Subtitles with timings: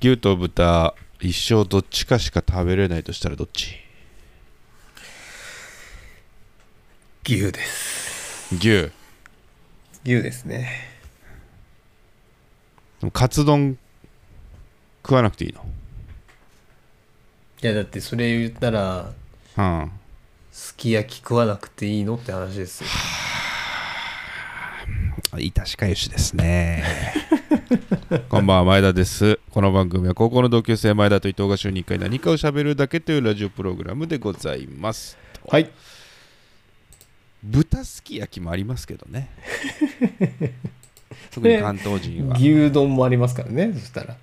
[0.00, 3.76] 牛と豚一生どっちかしか食べれないとしたらどっち？
[7.24, 8.54] 牛です。
[8.54, 8.90] 牛。
[10.04, 10.70] 牛ですね。
[13.12, 13.78] カツ丼
[15.02, 15.64] 食わなくていいの？
[17.62, 19.12] いやだってそれ言ったら
[19.56, 19.90] うん。
[20.52, 22.88] すき焼き食わなくていいのって話ですよ。
[25.38, 26.82] いたしかゆしですね
[28.28, 29.38] こんばんは前田です。
[29.50, 35.16] この番組は高校の同級生前田と伊藤が週に1回何かを喋るだけというラジオプログラムでございます。
[35.48, 35.70] はい。
[37.42, 39.28] 豚すき焼きもありますけどね。
[41.30, 42.36] 特に関東人は。
[42.36, 44.16] 牛丼もありますからねそしたら。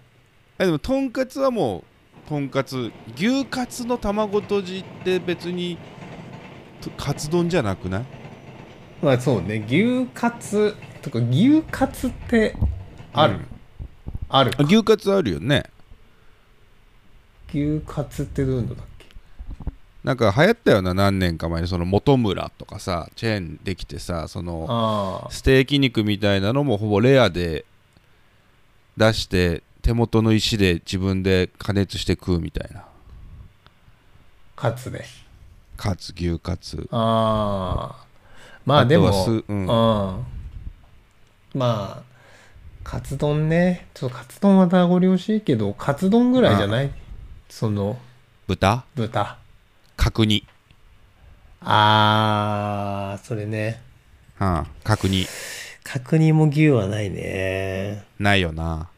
[0.60, 1.84] えでもとんかつはも
[2.26, 5.78] うとんかつ牛カツの卵とじって別に
[6.82, 8.04] とカツ丼じゃなくない？
[9.02, 12.56] まあそうね牛カツとか牛カツって
[13.14, 13.48] ある、うん
[14.30, 14.52] ある。
[14.58, 15.64] あ牛カツあるよね。
[17.54, 19.06] 牛カツってどういうのだっけ？
[20.04, 21.68] なんか流行ったよな何年か前に。
[21.68, 27.66] その元村とかさチェーンできてさそのステーキ肉みたいなのもほぼレアで
[28.98, 32.86] 出して手元の石で自分で加熱して食うみたいな。
[34.56, 35.06] カツで
[35.78, 36.88] カツ牛カツ。
[36.92, 38.06] ああ
[38.66, 39.66] まあでもうん。
[39.68, 40.26] ま
[41.56, 42.02] あ
[42.84, 43.88] カツ丼ね。
[43.94, 46.92] ちょっとカツ丼は名残惜しいけどカツ丼ぐらいじゃない？
[47.50, 47.98] その
[48.48, 48.84] 豚？
[48.96, 49.38] 豚。
[49.96, 50.46] 角煮。
[51.62, 53.82] あーそれね。
[54.40, 55.26] うん角煮。
[55.84, 58.04] 角煮も牛はないね。
[58.20, 58.90] ないよな。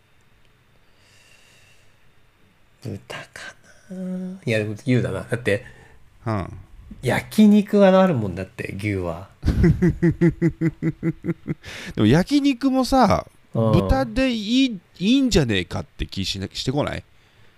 [2.83, 3.23] 豚か
[3.91, 3.97] な？
[4.45, 5.21] いやでも牛だな。
[5.21, 5.63] だって
[6.25, 6.57] うん。
[7.01, 9.27] 焼肉はあるもんだって牛は。
[11.95, 17.03] でも焼肉もさうん豚でいいいいんじゃねえかって気しなしてこない？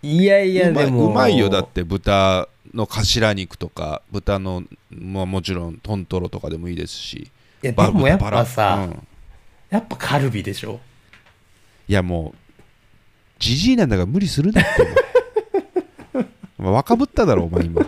[0.04, 1.08] いやいやうまいでも。
[1.08, 1.50] うまいよ。
[1.50, 7.32] だって豚の頭肉とか豚の、まあ、もちろん豚トロとかでもいいですし。
[7.64, 9.08] いやでバもやっぱさ、うん。
[9.72, 10.80] やっぱカルビでしょ？
[11.88, 12.38] いやもう
[13.40, 16.26] じじいなんだから無理するなって
[16.62, 17.84] 若ぶっただろお前今。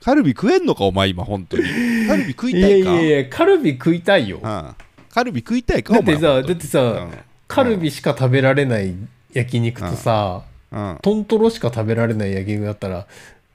[0.00, 1.62] カルビ食えんのかお前今本当に。
[2.08, 4.40] カルビ食いいやいたいかやいやカルビ食いたいよ。
[4.42, 4.74] うん
[5.16, 7.12] カルビ食いたいかだってさだってさ、うん
[7.48, 8.94] カルビしか食べられない
[9.32, 10.98] 焼肉とさ、うん。
[11.00, 13.06] トントロしか食べられない焼肉だったら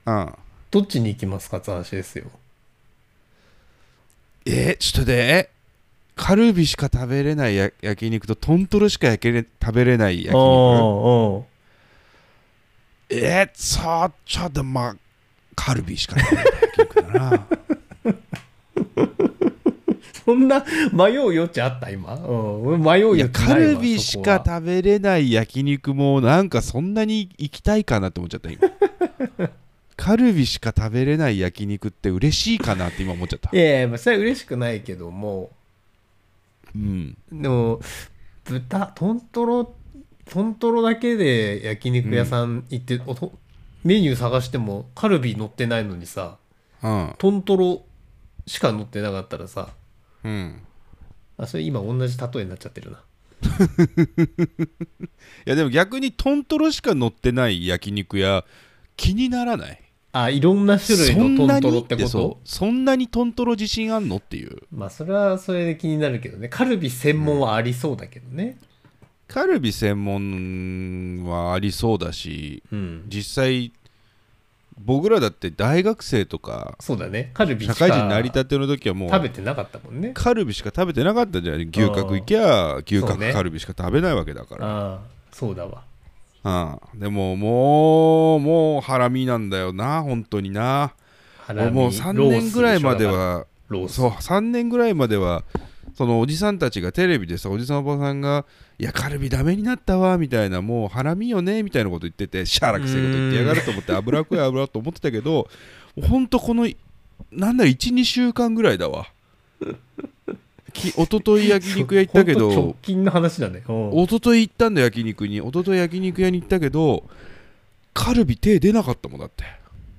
[0.07, 0.33] うん。
[0.71, 2.31] どっちに行きますかって話ですよ。
[4.47, 5.51] えーちょっとで
[6.15, 11.45] カルビしか食べれないや焼肉とトントロしか焼けれ食べれない焼肉？
[13.09, 14.95] えー、そうちょっとまあ
[15.55, 17.47] カルビしか食べれない焼肉だな
[20.31, 28.61] そんな迷う余地あった今、うん、俺迷う余地ないわカルビしか食べれない焼肉もなんかそんなに行きたいかなって思っちゃった今。
[29.97, 33.49] カルビしか食べれない焼肉って嬉しいかなって今思っちゃった。
[33.55, 35.51] いやいやまあそれは嬉しくないけども。
[36.73, 37.17] うん。
[37.31, 37.81] でも
[38.45, 39.75] 豚トントロ
[40.29, 43.33] トントロだけで焼肉屋さん行って、おと
[43.83, 46.37] メニュー探してもカルビ乗ってないのにさ
[46.81, 47.13] うん。
[47.17, 47.83] トントロ
[48.47, 49.69] しか乗ってなかったらさ
[50.23, 50.61] うん。
[51.37, 53.03] あそれ今同じ例えになっちゃってるな。
[55.45, 58.45] いやでも逆にトントロしか乗ってない焼肉屋
[58.95, 59.81] 気にならない？
[60.13, 62.39] あいろんな種類のトントロにってこと？
[62.43, 63.07] そんなに？
[63.07, 64.57] トントロ自信あんのっていう。
[64.71, 66.49] まあそれはそれで気になるけどね。
[66.49, 68.57] カルビ専門はありそうだけどね。
[69.27, 73.71] カルビ専門はありそうだしうん、実際
[74.77, 77.31] 僕らだって大学生とかそうだね。
[77.33, 80.11] カルビし社か会人になりたての時はもう食べてなかったもんね。
[80.13, 83.33] カルビしか食べてなかったじゃない牛角行きゃ牛角そうね。
[83.33, 84.99] カルビしか食べないわけだから、ああ
[85.31, 85.83] そうだわ。
[86.43, 90.93] うん、でももうもうハラミなんだよな本当にな。
[91.39, 95.43] ハラミもう3年ぐらいまではロースそう3年ぐらいまでは
[95.95, 98.45] そのおじさんたちがテレビでさおじさんおばさんが
[98.79, 105.47] 「いやカルビダメになったわ」みたいなもうハラミよねみたいなこと言っててシャーラくせえこと言ってやがると思って油食え油と思ってたけど
[106.01, 106.67] ほんとこの
[107.31, 109.07] なんだ12週間ぐらいだわ。
[110.73, 113.63] き一昨日焼肉屋行ったけほんと直ど近の話だね。
[113.67, 113.91] うん。
[114.03, 115.37] 一昨日行ったんだ焼肉に。
[115.37, 117.03] 一昨日焼肉屋に行ったけど
[117.93, 119.43] カルビ手出なかったもんだって。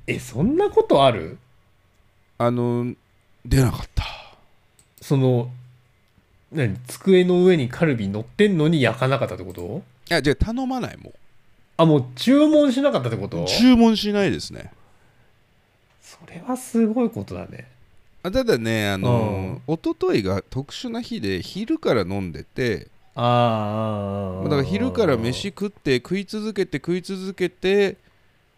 [0.07, 1.39] えそんなことある？
[2.39, 2.95] あの
[3.45, 4.05] 出なかった。
[5.01, 5.51] その
[6.53, 6.77] 何？
[6.87, 9.83] 机の上にカルビ乗ってんのに焼かなかったってこと？
[10.11, 11.13] いやじゃあ頼まないも
[11.77, 13.45] あもう注文しなかったってこと？
[13.45, 14.73] う注文しないですね。
[16.01, 17.67] それはすごいことだね。
[18.23, 27.97] あただねあの一昨日が特殊な日で昼から飲んでてあーあだから昼から飯食って食い続けて食い続けて、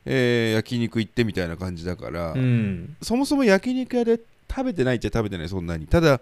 [0.05, 2.97] えー焼肉行ってみたいな感じだから、うん。
[3.01, 4.21] そもそも焼肉屋で
[4.51, 5.87] 食べてないっちゃ食べてないそんなに。
[5.87, 6.21] ただ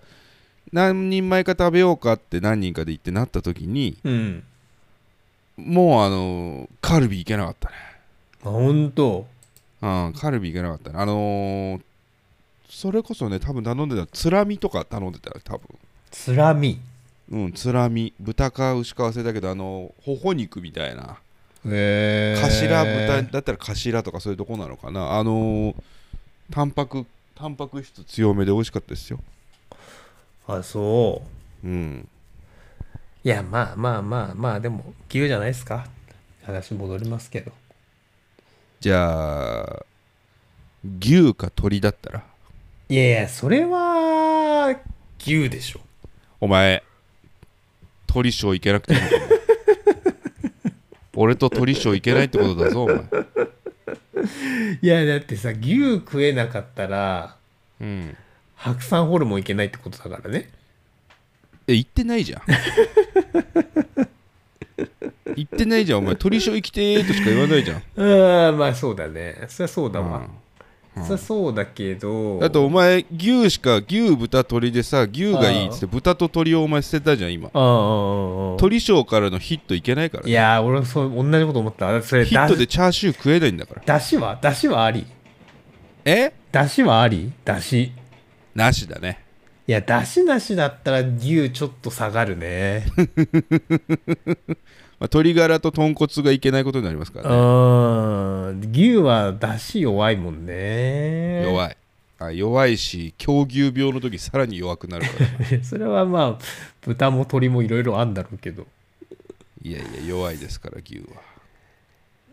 [0.73, 4.45] 何人前か食べようかって何人かで行ってなった時にうん。
[5.59, 7.75] もうあのカルビ行けなかったね。
[8.45, 9.27] あ本当？
[9.83, 10.99] うんカルビ行けなかったね。
[10.99, 11.81] あのー
[12.71, 15.69] それこそね多分頼んでたつらみとか頼んでたよ多分。
[16.11, 16.81] つらみ
[17.31, 21.19] うんつらみ豚か牛か忘れたけどあのほほ肉みたいな。
[21.67, 25.19] へえ頭豚だったら頭とかそういうとこなのかな。
[25.19, 25.75] あのー
[26.51, 29.21] タンパクタンパク質強めで美味しかったですよ
[30.47, 31.23] あそ
[31.65, 31.69] う。
[31.69, 32.09] うん。
[33.25, 35.87] いやまあまあまあまあでも牛じゃないですか。
[36.45, 37.53] 話戻りますけど。
[38.81, 39.87] じゃあ
[41.01, 42.25] 牛か鳥だったら？
[42.89, 44.77] いやいやそれは
[45.21, 45.81] 牛でしょ。
[46.41, 46.83] お前
[48.09, 49.23] 鳥ショー行けなくていいのかな
[51.15, 52.97] 俺と鳥ショー行けないってことだぞお前。
[54.83, 57.37] いやだってさ牛食えなかったら
[57.81, 58.17] うん
[58.63, 60.49] 白山ホルモンいけないってことだからね。
[61.67, 62.43] え行ってないじゃん。
[65.35, 65.99] 行ってないじゃん。
[65.99, 67.83] お前鳥ショー行きてーとしか言わないじゃん。
[67.97, 69.45] うんまあそうだね。
[69.49, 70.29] そりゃそうだわ、
[70.97, 71.05] うん。
[71.05, 72.39] そりゃそうだけど。
[72.39, 77.49] だとお前牛しか牛豚鳥でさ牛がいいっつって豚と鳥をお前捨てたじゃん今。
[78.59, 83.83] 鳥ショーからのヒットいけないからいやー俺そう同じこと思ったそれヒットでだチャーシュー食えないんだから。
[83.85, 84.39] だしは？
[84.41, 85.05] だしはあり。
[86.05, 86.33] え？
[86.53, 87.33] だしはあり？
[87.45, 87.93] だし
[88.55, 89.25] なしだね。
[89.67, 92.85] いやだしなしだったら牛ちょっと下がるね。
[94.99, 97.37] まあ、鶏ガラと豚骨がいけないことになりますからね。
[97.37, 97.39] う
[98.55, 98.71] ん。
[98.73, 101.43] 牛はだし弱いもんね。
[101.45, 101.77] 弱い。
[102.19, 105.11] あ弱いし狂牛病の時さらに弱くなるか
[105.51, 105.57] ら。
[105.57, 106.45] い それはまあ
[106.81, 108.67] 豚も鶏もいろいろあんだろうけど。
[109.63, 111.23] いやいや弱いですから牛は。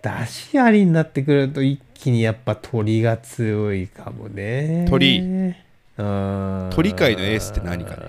[0.02, 4.86] だしありになってくると一気にやっぱ鳥が強いかもね。
[4.90, 5.56] 鳥うん
[6.70, 8.02] 鳥界のエースって何かね？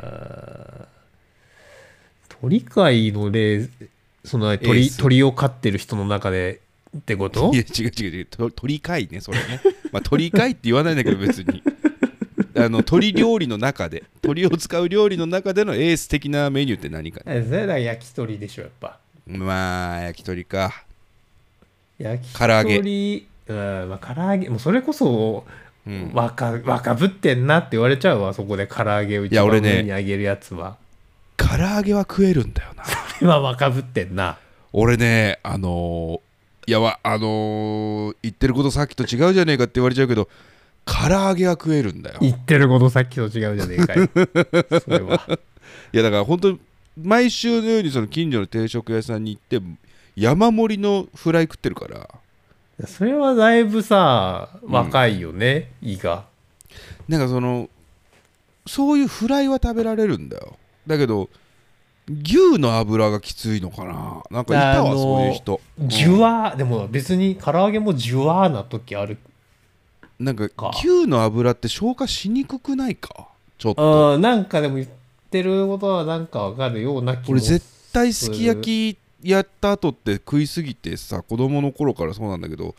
[2.40, 3.68] 鳥界の例
[4.24, 4.98] その鳥ス。
[4.98, 6.60] 鳥を飼ってる人の中で
[6.96, 7.50] ってこと？
[7.52, 8.26] いや違う違う違う。
[8.26, 9.60] と鳥飼いねそれね。
[9.92, 11.62] まあ鳥飼いって言わないんだけど別に。
[12.56, 17.24] あの鳥料理の中で鳥を使う料理の中でのエース的なメニューって何かね？
[17.26, 18.98] えそれだから焼き鳥でしょやっぱ。
[19.26, 20.84] まあ焼き鳥か。
[21.98, 22.76] 焼き唐揚げ。
[22.78, 23.56] 鳥うん
[23.88, 25.44] まあ唐揚げもうそれこそ
[25.86, 26.10] うん。
[26.14, 30.76] 若若ぶってんなって言われちゃうわそこで唐揚げを一番いや俺ね上にあげるやつは。
[31.36, 32.84] 唐揚げは食えるんだよな。
[33.20, 34.38] 今若ぶってんな。
[34.72, 36.20] 俺ねあのー
[36.66, 40.28] いやわあのー言ってることさっきと違うじゃねえかって言われちゃうけど
[40.84, 42.18] 唐揚げは食えるんだよ。
[42.20, 44.08] 言ってることさっきと違うじゃねえかよ
[44.80, 45.20] それは。
[45.92, 46.58] いやだから本当
[47.02, 49.66] 毎週のようにその近所の定食屋さんに行って
[50.16, 52.08] 山盛りのフライ食ってるから
[52.86, 56.24] それはだいぶさ若いよね、胃が。
[57.08, 57.68] なんかその
[58.66, 60.56] そういうフライは食べられるんだよ。
[60.86, 61.28] だけど
[62.08, 64.22] 牛の油がきついのかな。
[64.30, 65.60] なんかいたわそういう人。
[65.78, 69.18] ジュワーでも別に唐揚げもジュワーな時ある。
[70.18, 70.70] なんかか。
[70.74, 73.28] 牛の油って消化しにくくないか？
[73.58, 74.14] ちょっと。
[74.14, 74.88] うんなんかでも言っ
[75.30, 82.74] てることはなんかわかるような気も俺絶対すき焼きやった後って食いすぎてさ子供の頃からそうなんだけど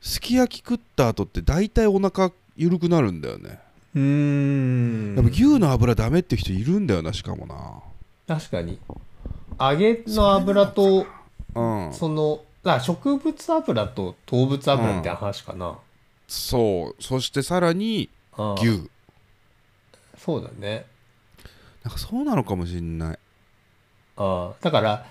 [0.00, 3.58] すき焼き食った後って大体お腹緩くなるんだよね。
[3.94, 5.14] うーん。
[5.16, 7.82] やっぱ牛の油ダメって人いるんだよなしかも
[8.26, 8.78] 確かに。
[9.58, 11.06] 揚げの油と
[11.54, 11.92] なうん。
[11.92, 15.78] そのあ植物油と動物油って話かな、
[16.28, 17.02] そう。
[17.02, 18.08] そしてさらに
[18.58, 18.90] 牛。
[20.18, 20.86] そうだね。
[21.84, 23.18] なんかそうなのかもしんない。
[24.16, 24.54] ああ。
[24.60, 25.06] だから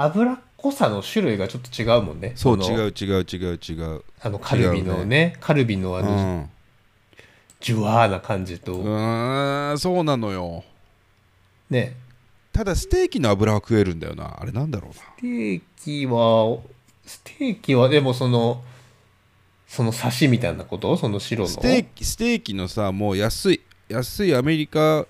[0.00, 2.30] 油っこさの種類がちょっと違うもんね。
[2.30, 4.02] のそう違う違う違う違う。
[4.20, 6.50] あのカルビのねカルビのあうの、ん。
[7.60, 10.62] ジュワーな感じと、うーんそうなのよ。
[11.70, 11.96] ね。
[12.52, 14.38] ただステーキの油は食えるんだよな。
[14.40, 14.94] あれなんだろうな。
[14.94, 16.58] ステーキは
[17.04, 18.62] ステーキはでもその
[19.66, 20.96] その刺しみたいなこと？
[20.96, 21.48] その白の？
[21.48, 23.60] ステーキステーキのさもう安い。
[23.88, 25.06] 安いアメリカ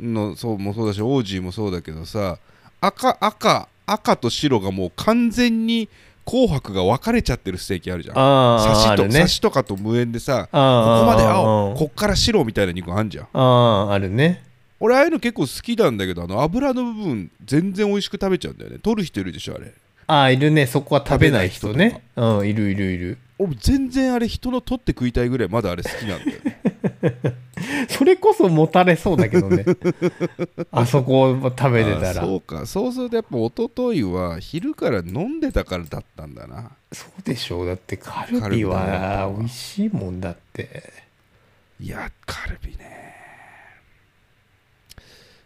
[0.00, 2.38] のそうもそうだしオージーもそうだけどさ
[2.80, 5.88] 赤赤赤と白がもう完全に
[6.24, 8.18] 紅白が分かれちゃってるステーキあるじゃん。
[8.18, 9.18] ああ刺しと、ね。
[9.18, 13.28] 刺しとかと無縁でさここあまであ青あこっから白みたいな肉あんじゃん。
[13.32, 14.44] あああるね。
[14.78, 18.78] 俺ああいうの結構好きなんだけどあの油の部分全然美味しく食べちゃうんだよね。
[18.78, 19.72] 取る人いるでしょあれ。
[20.06, 20.66] ああいるね。
[20.66, 22.02] そこは食べない人ね。
[22.16, 23.18] うんいるいるいる。
[23.38, 26.60] 俺全然あれ人の取って食いたいぐらいまだあれ好きなんだよね
[27.88, 29.64] それこそもたれそうだけどね。
[30.70, 32.10] あそこを食べてたら。
[32.10, 32.66] あそうか。
[32.66, 36.70] そうするとやっぱ一昨日は昼から飲んでたからだったんだな。
[36.92, 37.66] そうでしょう。
[37.66, 40.92] だってカルビは美味しいもんだって。
[41.80, 43.16] いやカルビね。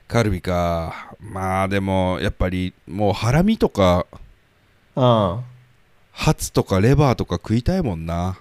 [0.07, 1.15] カルビか。
[1.19, 4.07] まあでもやっぱりもうハラミとか
[4.95, 5.57] ああ。
[6.13, 8.39] ハツとかレバーとか食いたいもんな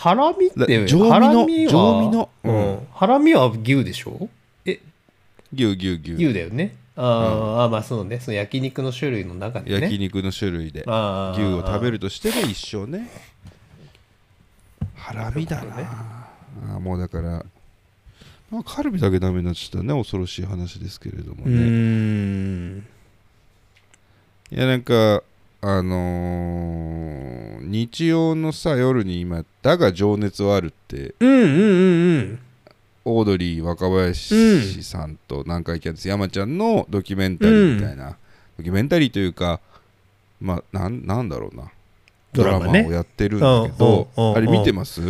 [0.00, 2.30] ハラミってだ上ハラミの。
[2.42, 2.72] ううん。
[2.76, 4.30] ん、ハラミは牛でしょ？
[4.64, 4.80] え？
[5.52, 6.12] 牛牛牛。
[6.14, 6.74] 牛だよね。
[6.96, 8.18] あー、あまあそうね。
[8.18, 9.80] その焼肉の種類の中でね。
[9.82, 13.10] 焼肉の種類であ牛を食べるるとしても一緒ね。
[14.94, 15.64] ハラミだな。
[15.64, 15.88] なるほどね。
[16.72, 17.44] あーもうだから
[18.50, 22.78] まあカルビだけダメになっちゃったね恐ろしい話ですけれどもうーねん。
[24.50, 25.22] いやなんか
[25.62, 32.38] あのー日曜のさ夜に今「だが情熱はある」ってうんうんうんうん。
[33.04, 38.16] オードリー若林さんと南海キャンディーズ山ちゃんのドキュメンタリーみたいな、
[38.58, 39.60] ドキュメンタリーというか
[40.40, 41.70] まあなんなんだろうな。
[42.32, 44.36] ドラマをやってるんだけど、うんうんうん。
[44.36, 45.00] あれ見てます？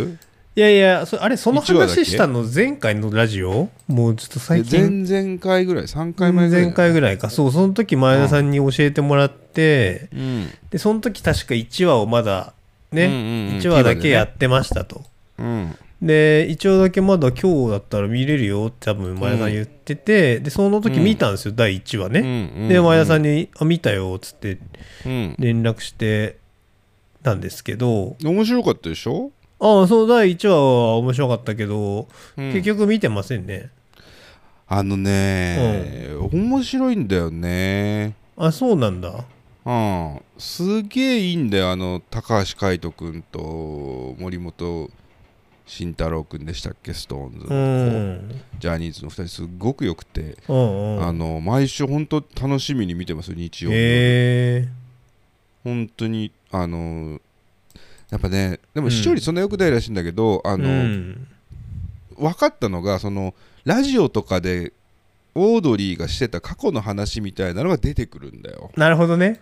[0.56, 2.00] いやいやそあれその一話だけ？
[2.00, 3.68] 話したの前回のラジオ？
[3.86, 5.06] もうちょっと最近？
[5.08, 7.30] 前々回ぐらい？3回前ぐらい前回ぐらいか。
[7.30, 10.50] そうその時前田さんに教えてもらって、うん。
[10.70, 12.52] でその時確か1話をまだ
[12.90, 13.58] ね、うんうんうん。
[13.58, 15.04] 1話だけやってましたと。
[15.38, 15.76] うん。
[16.02, 22.20] で一話だけまだ今日だったら見れるよって多分前田さん言ってて、でその時見たんですよ、第1話ね、
[22.56, 24.58] うんで前田さんに、に「あ見たよ」っつって
[25.06, 26.38] うん連絡して
[27.22, 28.16] たんですけど。
[28.24, 29.30] 面白かったでしょ、
[29.60, 32.52] ああその第1話は面白かったけど、うん。
[32.52, 33.70] 結局見てませんね。
[34.66, 38.14] あのね、面白いんだよね。
[38.36, 39.24] あそうなんだ。
[39.66, 40.22] うん。
[40.38, 44.90] すげえいいんだよあの高橋海人君と森本
[45.66, 47.54] 慎太郎君でしたっけストーンズのう子、
[48.34, 48.40] ん。
[48.58, 51.06] ジャニーズの2人すっごくよくて、うんうん。
[51.06, 53.80] あの毎週本当楽しみに見てますよ日曜日、へ
[54.64, 54.68] え
[55.62, 57.20] 本当にあの
[58.10, 58.90] やっぱねでもうん。
[58.90, 61.26] 視聴率そんな良くないらしいんだけど、あの、うん。
[62.16, 64.72] 分かったのがそのラジオとかで
[65.34, 68.70] オードリーがしてた過去の話みたいなのが出てくるんだよ。
[68.76, 69.40] なるほどね。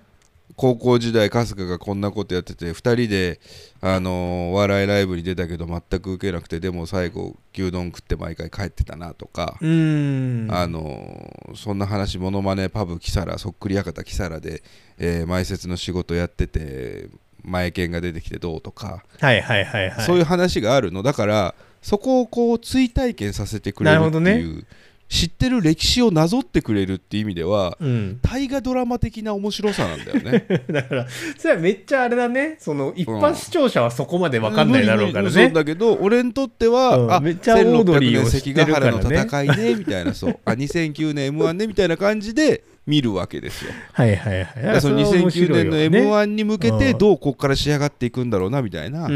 [0.56, 3.38] 高校時代春日がこんなことやってて2人で、
[3.80, 10.48] あのーお笑いライブに出たけど全く受けなくてでも最後牛丼食って毎回帰ってたなとか、うん。
[10.50, 14.62] あのーそんな話モノマネパブキサラそっくり館キサラで、
[14.98, 17.08] えー前説の仕事やってて
[17.48, 24.66] 前剣が出てきてどうとか、はいはいはいはいそういう話があるのだからそこをこう追体験させてくれるっていう、
[25.08, 30.64] 知ってる歴史をなぞってくれるっていう意味ではうん、大河ドラマ的な面白さなんだよね。
[30.70, 31.06] だから
[31.38, 43.72] それはめっちゃあれだねその一般視聴者はそこまで分かんないだろうからね、そうだけど俺にとっては、あうんめっちゃオードリーを知ってるからね年関ヶ原の戦いねみたいなそうあ2009年 m 1ねみたいな感じで見るわけですよ。
[43.92, 44.80] はいはいはい。
[44.80, 46.98] そのれは面白2009年のいわね m 1に向けてうん。
[46.98, 49.06] どうここから仕上がっていくんだろうなみたいな、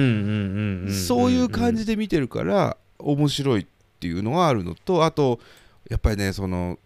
[0.92, 3.66] そういう感じで見てるから面白いっ
[3.98, 5.40] ていうのがあるのとあと
[5.88, 6.78] やっぱりねその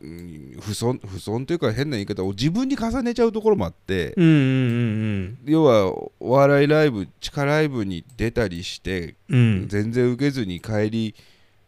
[0.00, 9.68] うん不損不損というか変な言い方を自分に重ねちゃうところもあって、うんうんうん要はお笑いライブ地下ライブに出たりしてうんうん。
[9.68, 11.14] 全然受けずに帰り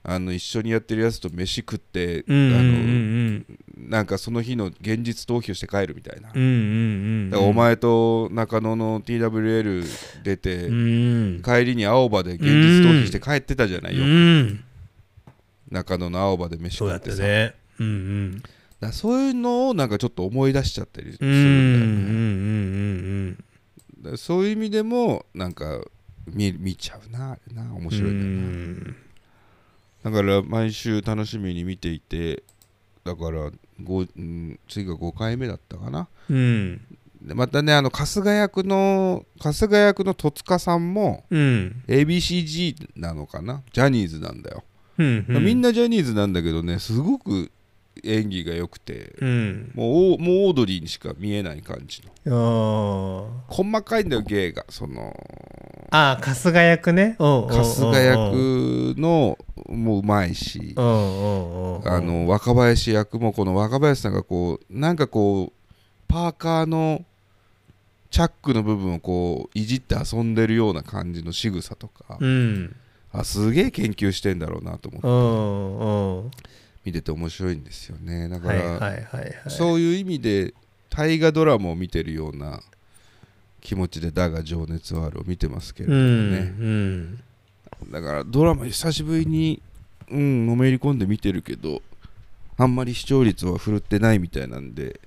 [0.09, 3.39] あの一緒にやってるやつと飯食って、うんうんうあん。
[3.39, 3.45] の
[3.91, 6.53] なんかその日の現実逃避をして帰るみたいな、うんうんう
[7.27, 9.85] んだからお前と中野の TWL
[10.23, 11.43] 出て、うん。
[11.45, 12.49] 帰りに青葉で現実
[12.87, 14.63] 逃避して帰ってたじゃないよ、うん。
[15.73, 17.25] 中野の青葉で飯食ってさ。
[17.25, 17.55] ね。
[17.81, 18.43] うんうん。
[18.79, 23.37] だそういうのをなんかちょっと思い出しちゃったりするうん
[24.03, 25.81] だよね、そういう意味でもなんか
[26.29, 27.63] 見見ちゃうなあれな。
[27.75, 28.27] 面うん白いんだ
[28.85, 28.97] よな、
[30.07, 32.45] だから毎週楽しみに見ていて
[33.05, 33.51] だから
[33.83, 36.07] ごうん次が5回目だったかな。
[36.31, 36.81] うん。
[37.21, 41.83] でまたねあの春日役の春日役の戸塚さんもうん。
[41.89, 43.65] ABCG なのかな。
[43.73, 44.63] ジャニーズなんだよ、
[44.99, 45.45] うんうん。
[45.45, 47.51] みんなジャニーズなんだけどねすごく
[48.05, 49.73] 演技が良くてうん。
[49.75, 53.29] もうおもうオードリーにしか見えない感じの。
[53.49, 54.65] あ細かいんだよ芸が。
[54.69, 55.15] その
[55.91, 57.17] あ春日役ね。
[57.19, 59.39] 春春日役の
[59.69, 65.73] もうまいしあの若林役もこの若林さんがこうなんかこう
[66.09, 67.05] パーカーの
[68.11, 72.77] チャックの部分をこういじって遊んでるような感じの仕草とか、うん。
[73.13, 76.39] あすげえ研究してんだろうなと思って
[76.87, 78.29] 見てて面白いんですよね。
[78.29, 80.55] だから、そういう意味で
[80.89, 82.61] 大河ドラマを見てるような
[83.61, 87.17] 気持ちで「だが情熱はある」を見てますけれうどもね、ん
[87.91, 89.61] だからドラマ久しぶりに
[90.09, 91.83] うんのめり込んで見てるけど
[92.57, 95.01] あんまり視聴率は振るってないみたいなんで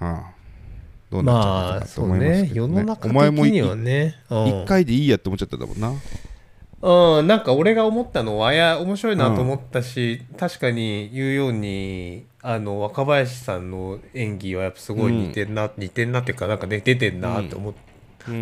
[0.00, 0.32] はあ
[1.10, 2.48] どうなっちゃうまあのかなと思いますね。
[2.48, 5.92] けど世の中お前も的にはね一回でいいやって思っちゃったんだもんな
[6.84, 17.74] うん、なんか俺が思ったのは、いや、面白いなと思ったし、確かに言うように、あの、若林さんの演技はやっぱすごい似てんな、似てんなっていうか、なんかね、出てんなって思っ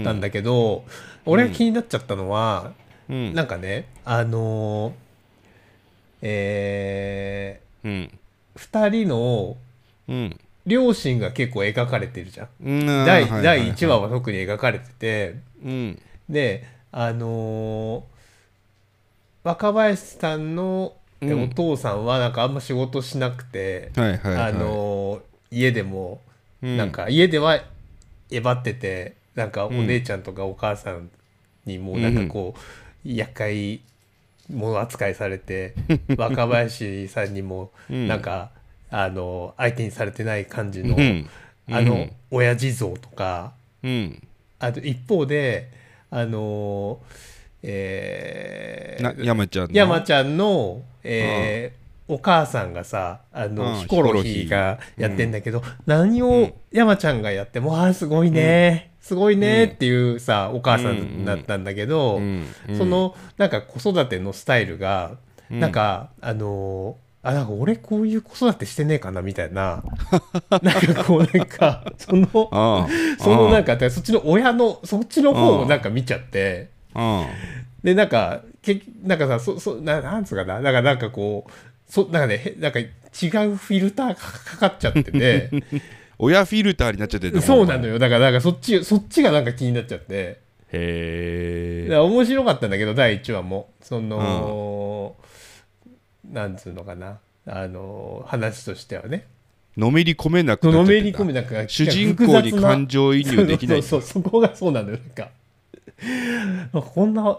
[0.02, 0.82] たんだけど、
[1.24, 2.72] 俺が気になっちゃったのは、
[3.08, 3.32] うん。
[3.32, 4.92] なんかね、あのー
[6.22, 7.90] えうん。
[7.92, 8.10] ー、
[8.56, 9.56] 二人の
[10.08, 10.36] うん。
[10.66, 12.48] 両親が結構描かれてるじゃん。
[12.60, 12.86] うん。
[13.06, 16.02] 第第1話は特に描かれてて、うん。
[16.28, 18.11] であのー
[19.44, 24.50] 若林さんのお父さんはなんかあんま仕事しなくて、はいはいはい。
[24.50, 25.20] あのー
[25.50, 26.20] 家でも
[26.62, 26.76] うん。
[26.76, 27.60] なんか家では
[28.30, 29.86] えばっててなんかおうん。
[29.86, 31.10] 姉ちゃんとかお母さん
[31.66, 33.80] にもなんかこう、厄介
[34.48, 35.74] 者扱いされて
[36.16, 38.08] 若林さんにもうん。
[38.08, 38.50] なんか、
[38.90, 41.28] あの相手にされてない感じの、うん。
[41.70, 43.52] あの親父像とか。
[43.82, 44.22] うん。
[44.58, 45.68] あと一方で
[46.10, 47.00] あの
[47.62, 49.74] えーな山ちゃんの？
[49.76, 56.52] 山ちゃんの、えーお母さんがさあの、うんヒコロヒーがやってんだけど、何をうん。
[56.70, 62.44] 山ちゃんがやっても、あーすごいね、すごいねっていうさお母さんだったんだけど、うん。
[62.68, 62.76] うん。
[62.76, 65.12] そのなんか子育てのスタイルが、
[65.50, 65.60] うん。
[65.60, 69.82] なんかあのーあなんか俺こういう子育てしてねえかなみたいな。
[70.50, 76.68] なんかこうなんかそのああそのなんかそっちの親のそっちの方をなんか見ちゃって。
[76.68, 76.81] あ
[77.82, 80.60] でなんかけなんかさそそななんつうかな。
[80.60, 81.50] なんかなんかこう
[81.86, 82.88] そなんかねへなんか違う
[83.56, 85.50] フィルターがかかっちゃってて。
[86.18, 87.94] 親フィルターになっちゃってるそうなのよ。
[87.94, 90.40] よだからなんかそっちそっちがなんか気になっちゃって。
[90.72, 93.70] へえ面白かったんだけど第1話も。
[93.80, 95.16] その、
[96.30, 97.18] なんつうのかな。
[97.44, 99.26] あの話としてはね。
[99.76, 101.04] のめり込めなくなっちゃのってんだ。
[101.04, 105.30] めり込めなんか主人公に感情移入できないそうそうそこがそうなんだよなんか
[106.72, 107.38] こんな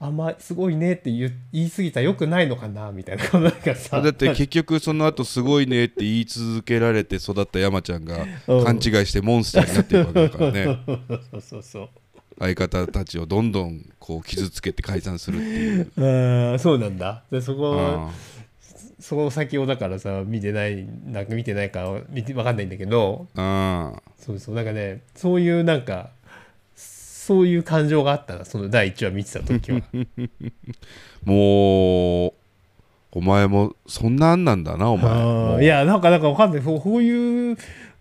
[0.00, 3.24] あんますごいねって言い過ぎたらよくないのかなみたいな。
[3.28, 4.02] こ うなんかさ。
[4.02, 8.64] だって結局その後すごいねって言い続けられて育った山ちゃんがうん。
[8.64, 10.78] 勘違いしてモンスターになっていくわけだからね。
[11.30, 11.88] そうそうそう
[12.38, 15.80] 相方たちをどんどんこう傷つけて解散するってい
[16.54, 16.58] う。
[16.58, 17.22] そうなんだ。
[17.30, 18.12] でそこはあ
[18.98, 23.28] その先をだからさ見てないなんか見てないか見てわかんないんだけど。
[23.36, 23.92] あ。
[24.18, 26.10] そうそうなんかねそういうなんか
[27.24, 29.80] そういう感情があったなその第1話見てた時は。
[31.24, 32.32] もう
[33.12, 35.64] お前もそんなんなんだなお前。
[35.64, 36.60] いやなんかなんかわかんない。
[36.60, 37.56] こうこういう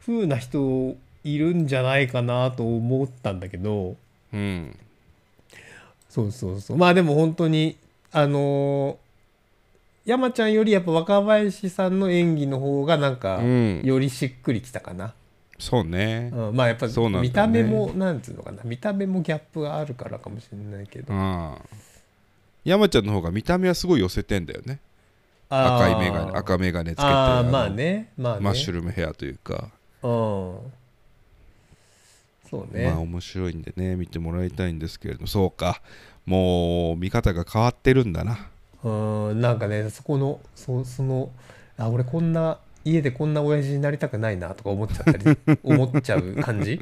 [0.06, 3.96] 風な人いるんじゃないかなと思ったんだけど。
[4.34, 4.76] うん。
[6.10, 6.78] そうそうそう。
[6.78, 7.78] まあでも本当に
[8.12, 9.04] あのー
[10.06, 13.82] 山ちゃんよりやっぱ若林さんの演技の方がなんかうん。
[13.86, 15.14] よりしっくりきたかな、
[15.64, 16.30] そうね。
[16.34, 18.62] うんまあやっぱ見た目もなんつうのかな。
[18.66, 21.14] 見た目もギャップがあるからかもしれないけど。
[21.14, 21.62] ああ
[22.66, 24.82] 山ちゃんの方が見た目はすごい寄せてんだよね。
[25.48, 28.12] 赤い眼鏡赤眼鏡つけてのあーまあね。
[28.18, 28.42] まあね。
[28.42, 29.70] マッシュルームヘアというか。
[30.02, 30.58] うん。
[32.50, 35.82] そうね、まあ面白いんでね見てもらいたいんですけれどそうか。
[36.26, 38.50] もう見方が変わってるんだな。
[38.84, 41.32] うんなんかねそこのそその
[41.78, 46.80] あ俺こんな家でこんな親父になりたくないなとか思っちゃったり 思っちゃう感じ？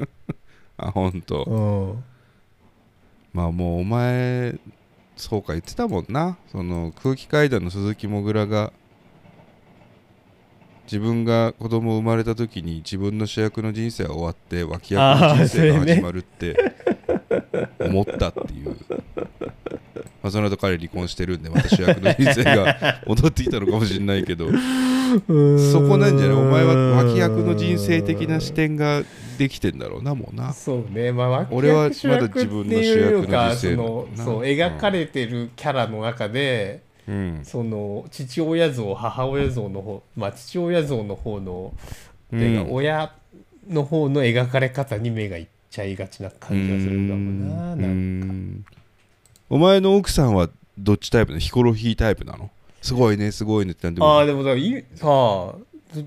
[0.77, 2.03] あほんとうん。
[3.33, 4.55] まあもうお前
[5.15, 6.37] そうか言ってたもんな。
[6.51, 8.73] その空気階段の鈴木もぐらが
[10.85, 16.73] 自分が子供生まれた時に自分の主役の人生は終わって脇役の人生が始まるって
[17.79, 18.75] 思ったっていう、
[20.21, 24.47] まあ、その後彼離婚してるんでまた主役の人生が戻ってきたのかもしれないけど
[25.71, 26.37] そこなんじゃない？
[26.37, 29.03] お前は脇役の人生的な視点が
[29.37, 30.53] できてんだろうなもうな。
[30.53, 31.11] そうね。
[31.11, 37.39] まあ脇俺はまだ役自分のっていうか主役の人生のそう描かれてるキャラの中で、うん。
[37.43, 41.73] その父親像母親像の方まあ父親像の方の、
[42.31, 42.67] うん。
[42.71, 43.11] 親
[43.69, 48.65] の方の描かれ方に目がいっちゃいがちな感じがするんだもんなうなんん
[49.51, 51.39] お前の奥さんはどっちタイプなの？
[51.41, 52.49] ヒコロヒータイプなの？
[52.81, 55.55] すごいねすごいねってなんでもああでもだからいさあど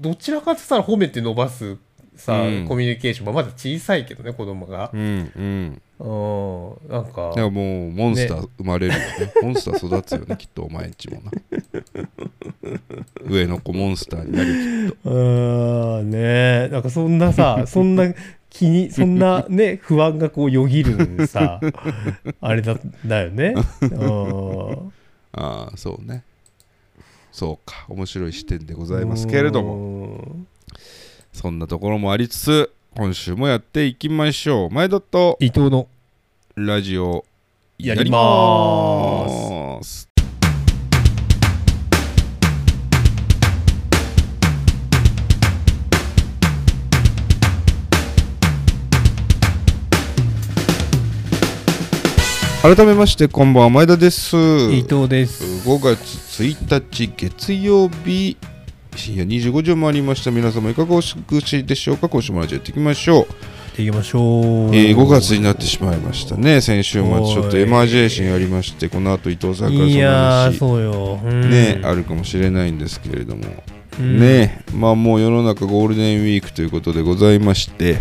[0.01, 1.77] どちらかって言ったら褒めて伸ばす
[2.17, 2.67] さ、うん。
[2.67, 3.27] コミュニケーション。
[3.27, 4.91] まあまだ小さいけどね子供が。
[4.95, 5.05] うんう
[5.43, 5.83] ん。
[5.99, 7.29] うんなんか。
[7.29, 9.05] だからもうモンスター生まれるよね。
[9.43, 11.31] モンスター育つよねきっとお前んちもな。
[13.27, 15.11] 上の子モンスターになるよきっと。
[15.11, 16.69] うーんね。
[16.69, 18.15] なんかそんなさそんな
[18.55, 21.61] 気に そんなね不安がこうよぎるさ
[22.41, 23.55] あれだだよね。
[23.83, 24.93] うん。
[25.33, 26.23] ああそうね。
[27.33, 27.85] そうか。
[27.89, 29.77] 面白い視点でございますけれども。
[29.77, 30.37] も
[31.33, 34.71] そんなところもありつつ今週もやっていきましょう。
[34.71, 35.89] 前田と伊藤の
[36.55, 37.25] ラジオ
[37.79, 40.14] やりまーす
[52.65, 54.39] 改めましてこんばんは前田です。
[54.73, 55.69] 伊藤です。
[55.69, 58.39] 5月1日月曜日
[58.97, 60.31] 深夜25時を回りました。
[60.31, 62.09] 皆様いかがお過ごしでしょうか？
[62.09, 63.27] 今週もラジオやっていきましょ
[63.77, 63.83] う。
[63.83, 64.23] 行きましょう、
[64.75, 66.63] えー5月になってしまいましたね。
[66.63, 71.51] 先週末ちょっとエマージェーションやりましてこの後伊藤さんからそのいやそうよ、うん。
[71.51, 73.43] ねあるかもしれないんですけれども、
[74.01, 74.19] うん。
[74.19, 77.99] ねまあもう世の中ゴールデンウィークということでございまして。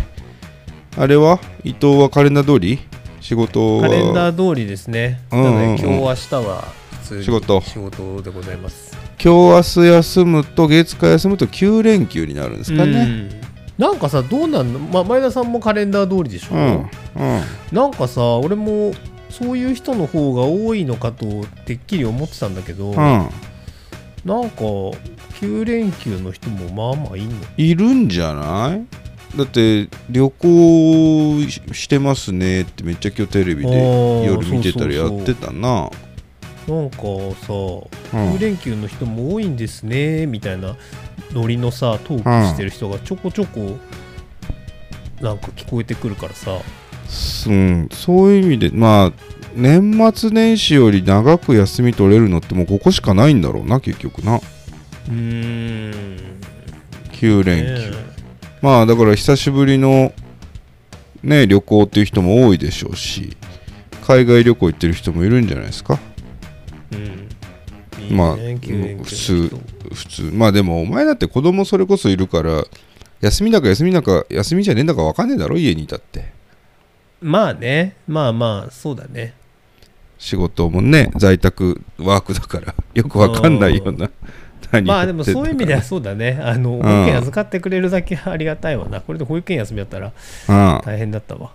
[0.96, 2.78] あれは伊藤はカレンダー通り？
[3.24, 3.82] 仕事は。
[3.84, 5.54] カレンダー通りですね、うんうんうん。
[5.54, 6.60] なので今日明日は
[7.00, 7.60] 普通に仕事。
[7.62, 8.94] 仕事でございます。
[9.18, 12.92] 今日明日休むと月火休むと9連休になるんですかね。
[12.92, 13.30] うん。
[13.78, 16.88] なんかさどうなんの、まあ、前田さんもカレンダー通りでしょ、うんうん。
[17.72, 18.92] なんかさ俺も
[19.30, 22.94] そういう人の方が多いのかとてっきり思ってたんだけど、うん。
[22.94, 23.30] なんか
[25.40, 27.36] 9連休の人もまあまあいんの？
[27.56, 28.84] いるんじゃない？
[29.36, 35.90] だって旅行ししてますねってめっちゃ今日テレビで夜見てたらやってたな。
[36.68, 38.34] なんかさ、うん。
[38.34, 40.76] 9連休の人も多いんですねみたいな
[41.32, 43.76] ノリのさトークしてる人がちょこちょこ
[45.20, 46.58] なんか聞こえてくるからさ。
[47.46, 49.12] うん、そういう意味でまあ
[49.54, 54.36] 年末年始より長く休み取れるのってもうここしかないんだろうな結局な。
[54.36, 55.94] うーん。
[57.12, 58.13] 9連休、ね
[58.64, 60.14] まあだから久しぶりの
[61.22, 63.36] ね旅行っていう人も多いでしょうし
[64.06, 66.00] 海外旅行行ってる人もいるんじゃないですか？
[66.90, 66.98] うん。
[68.02, 69.48] いいねまあ9連休の普人。
[69.50, 69.60] 通
[69.92, 70.22] 普通。
[70.32, 72.64] まあでもお前だって子供それこそいるから
[73.20, 76.32] 休みだか休みだか休みじゃねえんだか分かんねえだろ家にいたって。
[77.20, 77.96] まあね。
[78.08, 79.34] まあまあそうだね。
[80.16, 84.08] 仕事もね在宅ワークだからよく分かんないような
[84.74, 86.38] 何まあでもそういう意味ではやそうだね。
[86.42, 89.00] あの保育園預かってくれるだけありがたいわな。
[89.00, 90.12] これで保育園休みだったら
[90.84, 91.50] 大変だったわ。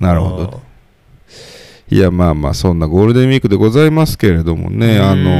[0.00, 0.60] うんなるほど。
[1.90, 5.02] いやまあまあそんなゴールデンウィークでございますけれどもねうん。
[5.02, 5.30] あの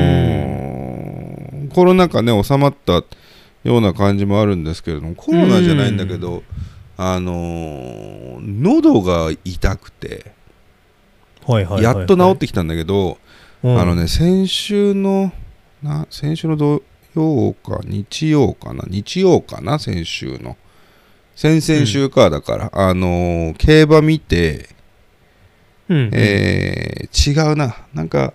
[1.66, 3.04] ーコロナ禍ね収まったよ
[3.64, 6.42] うな感じもあるんですけれどもコロナじゃないんだけど
[6.96, 10.32] あのー喉が痛くて
[11.46, 11.96] はいはいはいはい。
[11.98, 13.18] やっと治ってきたんだけど
[13.62, 13.80] うん。
[13.80, 15.32] あのね先週の
[15.82, 16.82] な先週の土
[17.14, 20.56] 曜か日曜かな日曜かな先週の。
[21.36, 24.68] 先々週かだから、あのー競馬見て
[25.88, 27.76] うんえー違うな。
[27.94, 28.32] なんか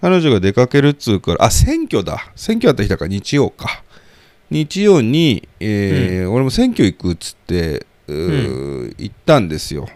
[0.00, 2.32] 彼女が出かけるっつうからあ選挙だ。
[2.34, 3.82] 選挙やった日だから日曜か。
[4.50, 9.88] 日曜に、えー俺も選挙行くっつってうー行ったんですよ。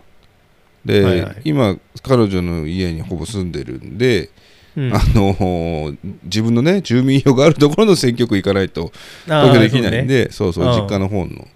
[0.84, 1.36] で、はいはい。
[1.44, 4.30] 今彼女の家にほぼ住んでるんで、
[4.76, 4.94] うん。
[4.94, 8.92] あのー自分のね住民票があるところの選挙区行かないと
[9.26, 10.70] 投票できないんでそうそううん。
[10.72, 11.46] 実家の方の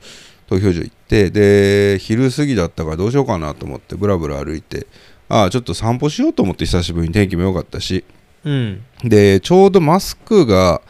[0.48, 4.86] 投票所行ってで昼過ぎだったからどうしようかなと思ってブラブラ歩いて
[5.28, 8.04] ああちょっと散歩しようと思って久しぶりに天気も良かったし
[8.44, 8.82] うん。
[9.04, 10.80] でちょうどマスクが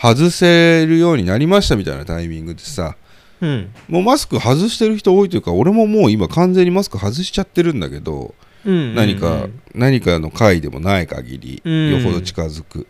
[0.00, 2.96] 外せるようになりましたみたいなタイミングでさ
[3.40, 3.70] うん。
[3.88, 8.32] もうマスク外してる人多いというか俺ももう今完全にマスク外しちゃってるんだけどうん
[8.64, 11.90] 何か何かの会でもない限りうん。
[11.90, 12.86] よほど近づく。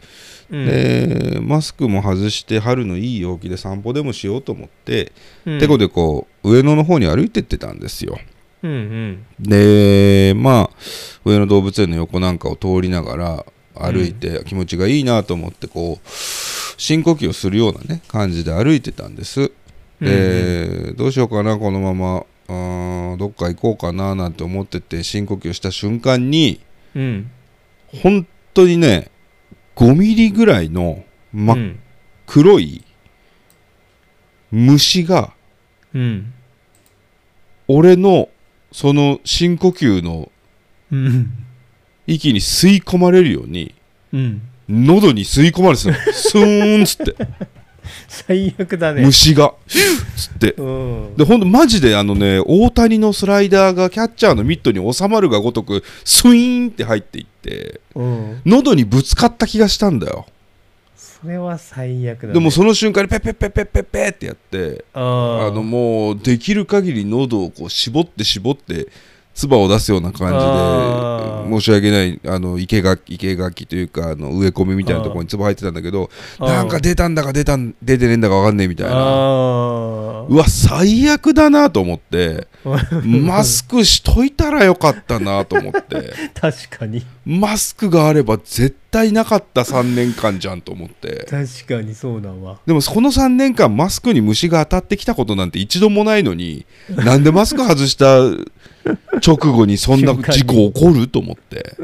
[0.51, 0.67] うん。
[0.67, 5.13] でマスクも外して春のいい陽気で散歩でもしようと思って、
[5.47, 5.59] うん。
[5.59, 8.19] てこでこう上野の方に歩いてってたんですよ。
[8.63, 9.27] うんうん。
[9.41, 10.71] でまあ
[11.25, 19.53] 上野動物園の横なんかを通りながら歩いて気持ちがいいなと思ってこう深呼吸をするようなね感じで歩いてたんです。
[20.01, 26.61] で、どうしようかなこのままあーどっか行こうかななんて思ってて深呼吸した瞬間に
[26.97, 27.31] うん。
[28.03, 29.11] 本当にね
[29.77, 31.79] 5ミリぐらいの真っうん。
[32.27, 32.85] 黒い
[34.51, 35.33] 虫が
[35.95, 36.33] うん。
[37.69, 38.29] 俺の
[38.73, 40.31] その深呼吸の
[40.91, 41.33] うん。
[42.09, 43.75] 息に吸い込まれるように
[44.13, 44.43] うん。
[44.69, 45.97] 喉に吸い込まれてたの。
[46.13, 47.15] スーンっつって
[48.09, 49.03] 最悪だね。
[49.03, 50.53] 虫がヒュッつって。
[50.53, 51.17] うん。
[51.17, 58.43] でほんとマジであのね大谷のスライダーがキャッチャーのミットに収まるがごとくスイーンって入っていってうん。
[58.45, 60.27] 喉にぶつかった気がしたんだよ。
[60.97, 65.01] それは最悪だ、ね、でもその瞬間にペッペッペッペッペッペッってやってあ
[65.53, 68.89] のもうできる限り喉をこう絞って絞って
[69.49, 78.93] 唾を出すような感じで申し訳ないあの生垣生垣というかあの植え込みみたいなところに唾入ってたんだけどなんか出たんだか出たん出てねえんだか分かんねえみたいな。
[78.97, 82.47] あうわ最悪だなと思って
[83.05, 86.13] マスクしといたらよかったなと思って。
[86.39, 91.27] 確かにマスクがあれば絶対なかった3年間じゃんと思って。
[91.29, 92.59] 確かにそうだわ。
[92.67, 98.21] でもこの3年間マスクに虫が当たってきたことなんて一度もないのになんでマスク外した
[99.25, 101.77] 直後にそんな事故起こると思って。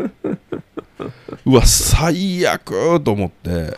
[1.44, 3.76] うわ最悪と思って。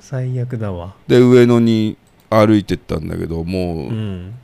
[0.00, 0.94] 最悪だわ。
[1.08, 1.96] で上野に
[2.30, 4.34] 歩いてったんだけどもう、うん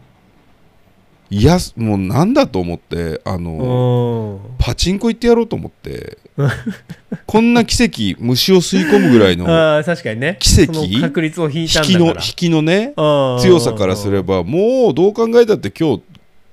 [1.30, 6.18] いやもうなんだと思ってあのおパチンコ行ってやろうと思って。
[7.26, 10.37] こんな奇跡虫を吸い込むぐらいの あー確かにね。
[10.40, 10.74] 奇跡？
[10.74, 11.98] その確率を引い引たんだから。
[11.98, 12.92] きの引きのね
[13.40, 16.02] 強さからすればもうどう考えたって今日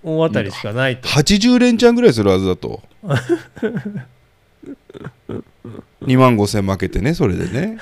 [0.04, 1.08] 大当たりしかないと。
[1.10, 2.82] 80連チャンぐらいするはずだと。
[6.04, 7.78] 2万5千負けてねそれでね。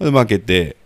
[0.00, 0.76] で 負けて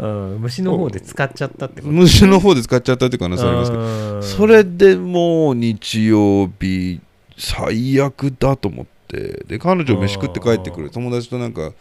[0.00, 1.92] うん虫の方で使っちゃったってこと。
[1.92, 3.82] 虫の方で使っちゃったって可能性ありますけど。
[3.82, 4.22] うん。
[4.22, 7.00] それでもう日曜日
[7.36, 9.44] 最悪だと思って。
[9.46, 10.88] で彼女飯食って帰ってくる。
[10.90, 11.72] 友達となんか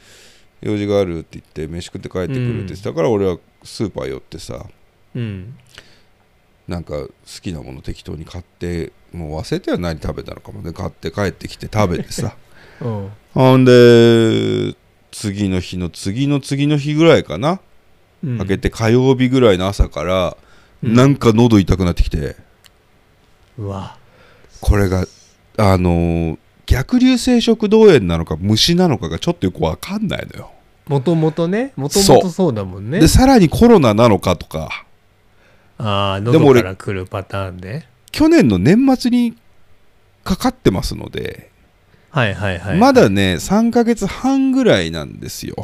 [0.62, 4.66] 用事があるって言って飯食って帰ってくるって言ってたから俺はスーパー寄ってさ。
[5.16, 5.56] うん。
[6.68, 7.10] なんか好
[7.42, 10.62] きなもの適当に買ってもう忘れては何食べたのかも。
[10.62, 12.36] ね買って帰ってきて食べてさ。
[12.82, 13.10] うん。
[13.34, 14.76] ほんで
[15.12, 17.60] 次の日の次の次の日ぐらいかな、うん
[18.22, 20.38] 明けて火曜日ぐらいの朝から、
[20.84, 20.94] うん。
[20.94, 22.36] なんか喉痛くなってきて。
[23.58, 23.98] うわ。
[24.62, 25.06] これが
[25.58, 26.38] あのー
[26.70, 30.52] 逆流性食道炎なのか虫なのかがちょっとよくわかんないのよ、
[30.88, 33.00] もともとねもともとそうだもんね。
[33.00, 34.86] でさらにコロナなのかとか。
[35.80, 39.36] ああ喉から来るパターンで去年の年末に
[40.24, 41.50] かかってますので、
[42.12, 45.56] はいはいはいまだね3ヶ月半ぐらいなんですよ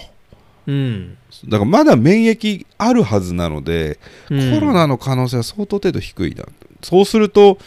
[0.67, 1.17] うん。
[1.45, 3.99] だからまだ免疫あるはずなので、
[4.29, 4.53] うん。
[4.53, 6.45] コロナの可能性は相当程度低いな。
[6.81, 7.57] そうすると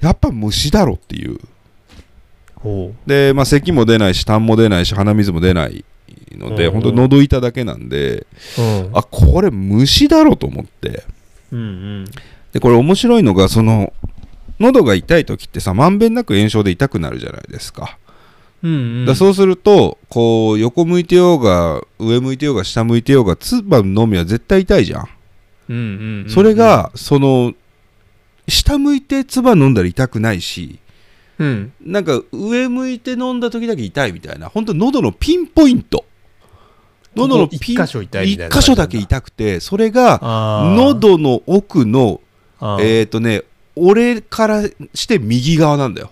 [0.00, 1.38] やっぱ虫だろっていう。
[2.56, 5.84] ほで、まあ、咳も出ないし痰も出ないし鼻水も出ない
[6.32, 6.82] ので、うんうん。
[6.82, 8.26] 本当喉痛だけなんで
[8.58, 8.90] ううん。
[8.94, 11.04] あこれ虫だろと思って。
[11.52, 11.62] うんう
[12.02, 12.04] ん。
[12.52, 13.92] でこれ面白いのがその
[14.58, 17.98] 喉が痛い時ってさまんべんなく炎症で痛くなるじゃないですか,、
[18.66, 19.06] うんうん。
[19.06, 25.08] だそうするとこう横向いてようが上向いてようが下向いてようが唾のみは絶対痛いじゃん。
[25.68, 27.54] うんうんうんそれがその
[28.48, 30.78] 下向いて唾飲んだら痛くないし
[31.38, 31.72] うん。
[31.80, 36.04] なんか上向いて飲んだ時だけ痛いみたいな本当喉のピンポイント。
[37.14, 40.20] 喉のピン一箇所痛いみたいな一箇所だけ痛くてそれが
[40.76, 42.20] 喉の奥の
[42.78, 43.42] えっ、とね
[43.74, 44.62] 俺から
[44.94, 46.10] して右側なんだよ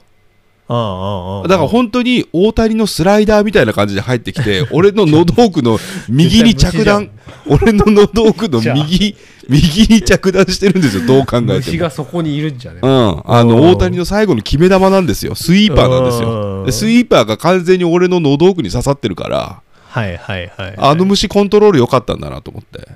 [1.48, 7.10] だから本当に大谷のスライダーみたいな感じで入ってきて 俺の喉奥の右に着弾。
[7.46, 9.14] 俺の喉奥の右
[9.48, 11.54] 右に着弾してるんですよどう考えても。
[11.56, 12.78] 虫がそこにいるんじゃね？
[12.82, 12.90] うん、
[13.26, 13.48] あうん。
[13.48, 15.34] の大谷の最後の決め球なんですよ。
[15.34, 16.24] スイーパーなんですうん。
[16.60, 19.60] よでスイーパーが完全に俺の喉奥に刺さってるから
[19.94, 20.74] はいはいはい。
[20.76, 22.88] あの虫コントロール良かったんだなと思って。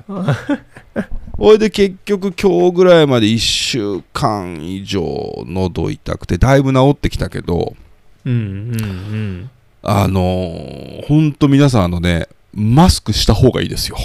[1.38, 7.76] ほいで結局今日ぐらいまで1週間以上喉痛くてだいぶ治ってきたけど
[8.24, 9.50] うんうんうん。
[9.84, 13.96] あのー、ほんと皆さんあのねマスクした方がいいですよ。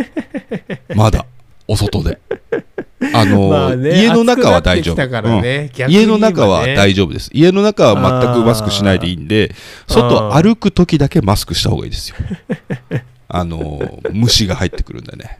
[0.94, 1.24] まだ
[1.70, 2.18] お外で。
[3.14, 5.90] あのーまあね家の中は大丈夫、ねうん。
[5.90, 7.30] 家の中は大丈夫です。
[7.32, 9.54] 家の中は全くマスクしないでいいんで
[9.86, 12.16] 外歩く時だけマスクした方がいいですよ。
[13.28, 15.38] あのー虫が入ってくるんでね。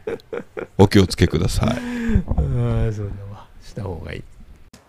[0.77, 1.69] お気をつけください。
[1.69, 3.45] あーそうだわ。
[3.61, 4.23] した方がいい。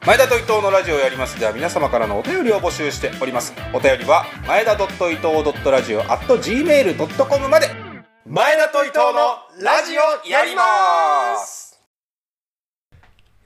[0.07, 1.39] 前田と伊藤のラジオをやります。
[1.41, 3.53] では皆様からのお便りを募集しております。
[3.73, 7.92] お便りは前田伊藤ラジオ at gmail.com まで
[8.25, 11.81] 前田と伊藤のラジオやります。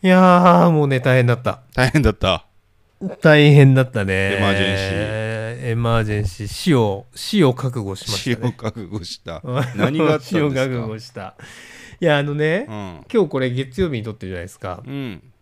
[0.03, 1.63] いやーもうね大変だった。
[1.75, 2.47] 大変だった。
[3.23, 4.37] 大変だったね。
[4.37, 5.69] エマージェンシー。
[5.71, 8.49] エマージェンシー死を死を覚悟しま死したね。
[8.49, 9.41] を覚悟した。
[9.77, 10.39] 何があったんですか？
[10.39, 11.35] 死を覚悟した。
[11.99, 13.07] いやあのね、うん。
[13.13, 14.83] 今日これ月曜日に撮ってるじゃないですか。
[14.87, 15.33] うん。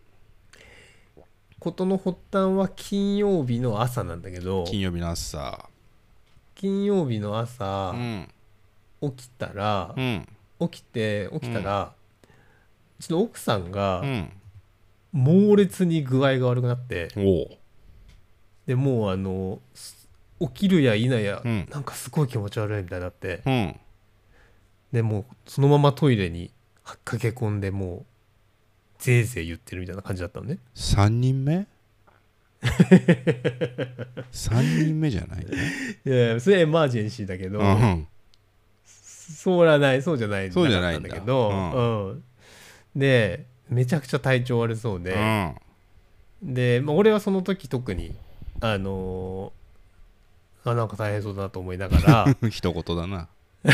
[1.59, 4.63] 事の発端は金曜日の朝なんだけど。
[4.63, 5.67] 金曜日の朝。
[6.55, 7.91] 金曜日の朝。
[7.93, 8.29] う、ん
[9.11, 10.27] 起きたらう、ん。
[10.61, 11.93] 起きて起きたら、
[12.99, 14.29] うちの奥さんがうん。
[15.11, 17.07] 猛烈に具合が悪くなって
[18.65, 20.09] でもうあのす
[20.41, 21.67] 起きるや否や、うん。
[21.71, 23.75] なんかすごい気持ち悪いみたいになってうん。
[24.91, 26.51] でもうそのままトイレに
[27.03, 28.05] 駆け込んでも
[28.99, 30.57] うぜいぜい言ってるみたいな感じだったのね。
[30.75, 31.67] 3人目
[34.31, 35.45] ?3 人目じゃない？
[35.45, 35.51] ね。
[36.05, 38.07] いやいやそれエマージェンシーだけど、うん。
[39.33, 41.53] そうはないそうじゃないそうじゃないんだかったんだけど、う
[42.15, 42.23] ん
[42.95, 45.55] でめちゃくちゃ体調悪そうで、うん。
[46.53, 48.15] で、まあ、俺はその時特に
[48.61, 53.27] あのーあなんか大変そうだなと思いながら 一言だな。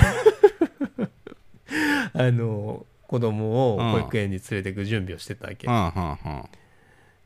[2.13, 5.67] あの子供をうん保育園に連れてく準備をしてたわけ、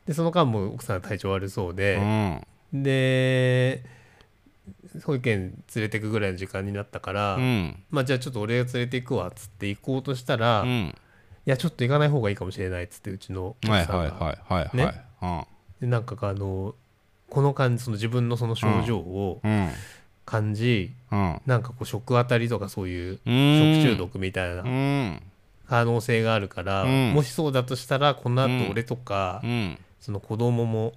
[0.06, 1.76] でその間も奥さんが体調悪そううん。
[1.76, 1.96] で
[2.72, 2.82] う、ん。
[2.82, 3.84] で
[5.04, 5.40] 保育園
[5.74, 7.76] 連れてくぐらいの時間になったから、うん。
[7.90, 10.94] まあじゃあちょっと俺が連れて行くわっつって行こうとしたら、いうん。
[11.44, 14.76] やちょっと行かない方がいいかもしれないっつってうちのはいはいはいはいはい。
[14.76, 15.46] ね
[15.80, 16.74] でなんかあの
[17.30, 19.52] この感じその自分のその症状をうん。
[19.52, 19.68] うん。
[20.24, 21.40] 感じ、うん。
[21.46, 25.22] なんかこう食当たりとかそういううん食中毒みたいなうん。
[25.68, 29.78] 可能性があるから、うんもしそうだとしたらこのうん後俺とか、うん。
[30.00, 30.92] その子供も。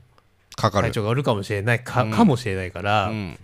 [0.58, 3.40] 体調が悪いかもしれないか,、うんかもしれないから、うん。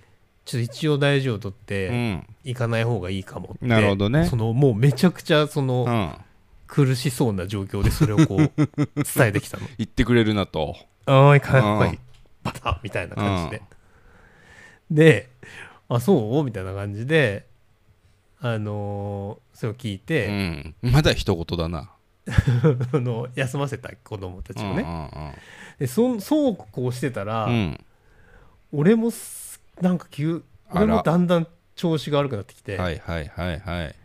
[0.45, 2.27] ちょっと一応大事をとっうてん。
[2.43, 6.13] 行かない方がいいかもって、なるほどねそのもうめちゃくちゃその、うん。
[6.67, 9.67] 苦しそうな状況でそれをこう 伝えてきたの。
[9.77, 10.75] 言ってくれるなと。
[11.05, 11.99] ああ、いかっぱり
[12.43, 13.62] バタッみたいな感じで。
[14.89, 15.29] で、
[15.89, 16.43] あ、そう？
[16.43, 17.45] みたいな感じで、
[18.39, 20.75] あのーそれを聞いうて、ん。
[20.81, 21.91] まだ一言だな。
[22.93, 24.84] あの休ませた子供たちをね。
[24.84, 25.36] ね。
[25.79, 27.79] でそそうこうしてたら、うん。
[28.71, 29.44] 俺もす
[29.81, 33.95] なんか急、俺もだんだん調子が悪くなってきて、はいはいはいはい。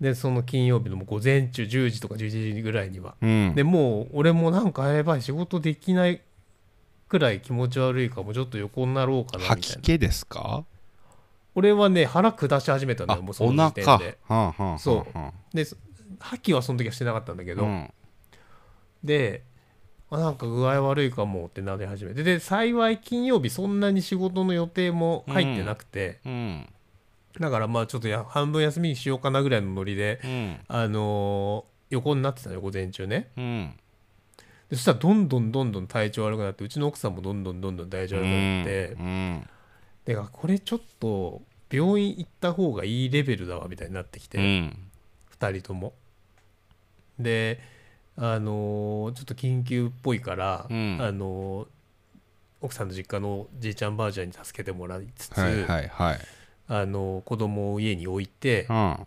[0.00, 3.14] で、その金曜日のもう午前中10時とか11時ぐらいには。
[3.20, 3.54] うん。
[3.54, 6.20] でもう俺もなんかやばい仕事できない
[7.08, 10.64] くらい気持ち悪いからもうちょっと横になろうかなみたいな吐き気ですか？
[11.54, 13.98] 俺はね腹下し始めたんだあよもう、そおの時点腹。
[13.98, 15.06] ではんはんはんそ
[15.52, 15.64] うで
[16.18, 17.90] 吐きはその時はしてなかったんだけど、うん。
[19.04, 19.42] で
[20.10, 26.68] あなんか具合悪いかもってなり始めてで幸い金曜日そんなに仕事の予定も入ってなくて、うん。
[27.40, 30.56] だからまあちょっとや半分休みにしようかなぐらいのノリでうん。
[30.68, 33.74] あのー横になってたのよ午前中ねうん。
[34.68, 39.48] でそしたらどんどんどんどん体調悪くなってうちの奥さんもどんどんどんどん体調悪くなって、うん。
[40.04, 44.76] であこれちょっと病院行った方がいいレベルだわみたいになってきて、うん。
[45.38, 45.92] 2人とも
[47.18, 47.60] で
[48.16, 51.66] あのーちょっと緊急っぽいから、うんあのー
[52.60, 56.18] 奥さんの実家のじいちゃんばあちゃんに助けてもらいつつ、はいはいはい。
[56.68, 59.06] あのー子供を家に置いて、うん。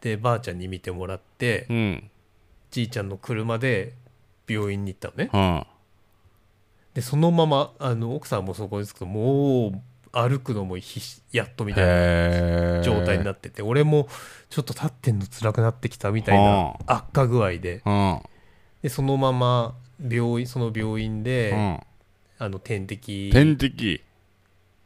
[0.00, 2.10] でばあちゃんに見てもらって、うん。
[2.70, 3.94] じいちゃんの車で
[4.46, 5.66] 病院に行ったのねうん。
[6.94, 9.82] でそのままあの奥さんもそこに着くともう
[10.16, 10.78] 歩くのも
[11.30, 14.08] やっとみたいなへ状態になっってて俺も
[14.48, 18.20] ちょっと立ってんの辛くなってきたみたいな悪化具合でうん。
[18.82, 21.80] でそのまま病院その病院で、うん。
[22.38, 24.00] あの点滴点滴。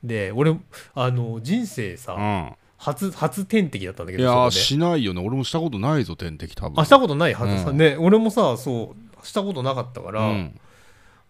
[0.03, 0.57] で俺
[0.95, 2.53] あの人生さ、うん。
[2.77, 5.23] 初初点滴だったんだけいやーどそこでしないよね。
[5.25, 6.81] 俺もしたことないぞ、点滴多分。
[6.81, 10.61] あしたことないはずさ、うんね俺もさそうしたことなかったから、うん。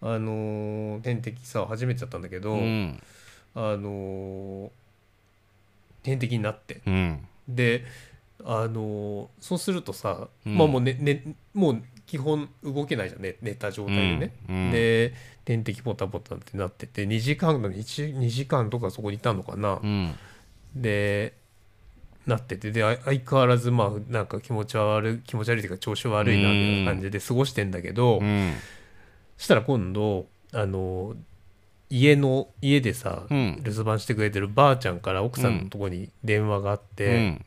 [0.01, 3.03] あのー点滴さ初めてだったんだけど、うん。
[3.55, 4.69] あのー
[6.03, 6.81] 点滴になって。
[6.85, 7.27] うん。
[7.47, 7.83] で
[8.43, 10.57] あのーそうするとさ、うん。
[10.57, 14.71] まあもうねねもう基本動けないじゃんね寝た状態でね、うん。
[14.71, 15.13] で
[15.45, 20.15] 点滴ポタポタってなってて2時間1 2時間とかそこにいたのかな、うん。
[20.75, 21.33] で
[22.25, 22.71] なってて。
[22.71, 28.21] であ相変わらずまあなんか気持ち悪い気持ち悪いというか調子悪いなみたいな感じで過ごしてんだけど、
[29.37, 31.15] したら今度あの
[31.91, 37.45] 家の家でさ、うん留守番してくれてるばあちゃんから奥さんのとこに電話があっうて、ん。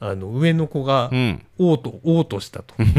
[0.00, 1.46] あの上の子がうん。
[1.58, 2.92] 嘔吐嘔吐したとうん。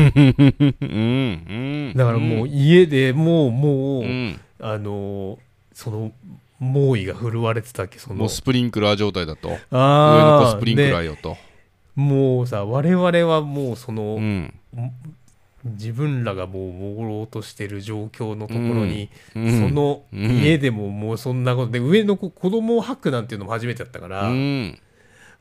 [1.96, 4.40] だからもう家でもうもう、うん。
[4.60, 5.38] あの
[5.74, 6.14] その
[6.60, 9.50] 猛威が振るわれてたっけそのもうスプリンクラー状態だと。
[9.50, 9.60] 上の
[10.46, 11.36] 子スプリンクラーでよと。
[11.96, 14.54] もうさ我々はもうその、うん。
[15.66, 24.80] 自分らがもう朦朧としてる状況のところに、うんそのうん家でももうそんなことで上の子子供を吐くなんていうのも初めてだったから、うん。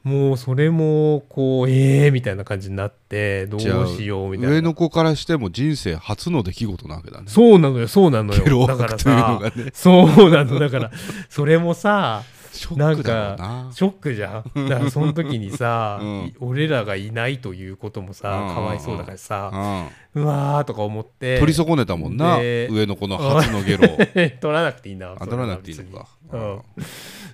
[0.04, 3.66] もうそれもこうええー、みたいな感じになってどうし
[4.04, 7.26] ようみたいな上の子からしても人生初の出来事なわけだね。
[7.28, 9.40] そうなのよそうなのよ だからさ。
[9.72, 10.90] そうなのだから
[11.28, 13.70] それもさショックだな。
[13.72, 20.22] ショックじゃんだからその時にさ、うん俺らがいないということもさ、うんかわいそうだからさ、うん。
[20.22, 22.38] うわーとか思って取り損ねたもんな。
[22.38, 23.96] で上の子の初のゲロを。
[24.40, 26.08] 取らなくていいな取らなくていいのか。
[26.32, 26.60] うん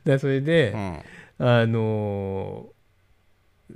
[0.05, 0.99] でそれで、うん。
[1.41, 2.79] あのー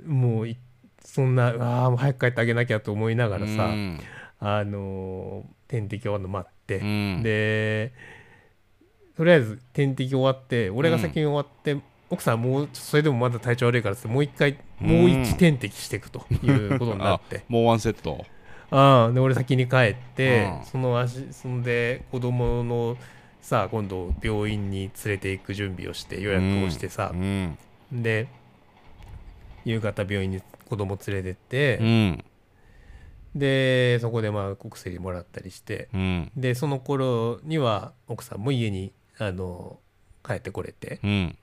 [0.07, 0.57] もうい
[1.05, 3.99] そんなああもう早く帰ってあげなきゃと思いながらさ、うん
[4.39, 7.93] あのー点滴終わるの待って、うんで
[9.17, 11.77] とりあえず点滴終わって俺が先に終わって、
[12.09, 18.25] 奥さんもうそれでもまだ体調悪いからってもう一回もう一点滴していくということになって、 もうワンセット。
[18.71, 20.65] ああで俺先に帰って、うん。
[20.65, 22.97] その足そんで子供の
[23.41, 27.57] さ今度病院に連れて行く準備をして予約をしてさう、ん。
[27.91, 28.27] で
[29.63, 32.23] 夕方病院に子供連れてって、うん。
[33.35, 36.31] でそこでまあお薬もらったりしてうん。
[36.35, 39.79] でその頃には奥さんも家にあの
[40.25, 40.95] 帰ってこれて。
[40.95, 41.37] っうん。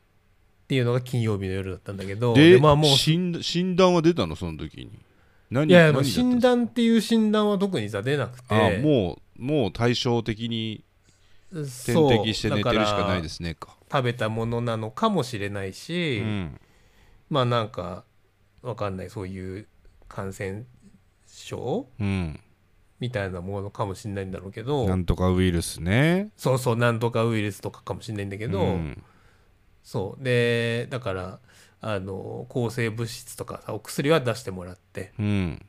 [0.69, 4.37] ていうのが金曜日の夜だったんだけどでまあもう診診断は出たの？
[4.37, 5.01] その時に。
[5.51, 8.55] 何いや診断っていう診断は特にさ出なくて。
[8.55, 10.85] あもうもう対照的に
[11.51, 13.77] 点滴して寝てるしかないですねか。
[13.91, 16.61] 食べたものなのかもしれないうし、ん。
[17.31, 18.05] まあなんか
[18.63, 19.67] わかんないそういう
[20.09, 20.63] 感染
[21.27, 22.39] 症うん
[23.01, 24.87] みたいなものかもしれないんだろうけど。
[24.87, 26.31] なんとかウイルスね。
[26.37, 29.03] そうそうなんとかウイルスとかかもしれないんだけど、うん。
[29.83, 30.25] そう。
[30.25, 31.39] でだから
[31.81, 35.13] あの抗生物質とかさお薬は出してもらって。
[35.19, 35.67] うん。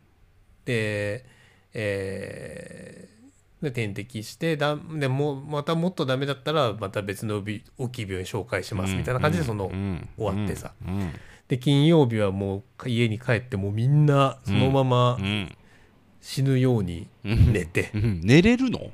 [0.65, 1.25] で,、
[1.73, 3.21] えー
[3.61, 10.09] で点滴してだでもうまたもっとダメだったらまた別のび大きい病院紹介しますみたいな感じでその、うん。
[10.17, 10.73] 終わってさ。
[10.83, 11.13] うん。
[11.47, 15.55] で金曜日はもう家に帰ってもうみんなそのままうん
[16.21, 18.21] 死ぬようにうん寝て、うん。
[18.23, 18.91] 寝れるの？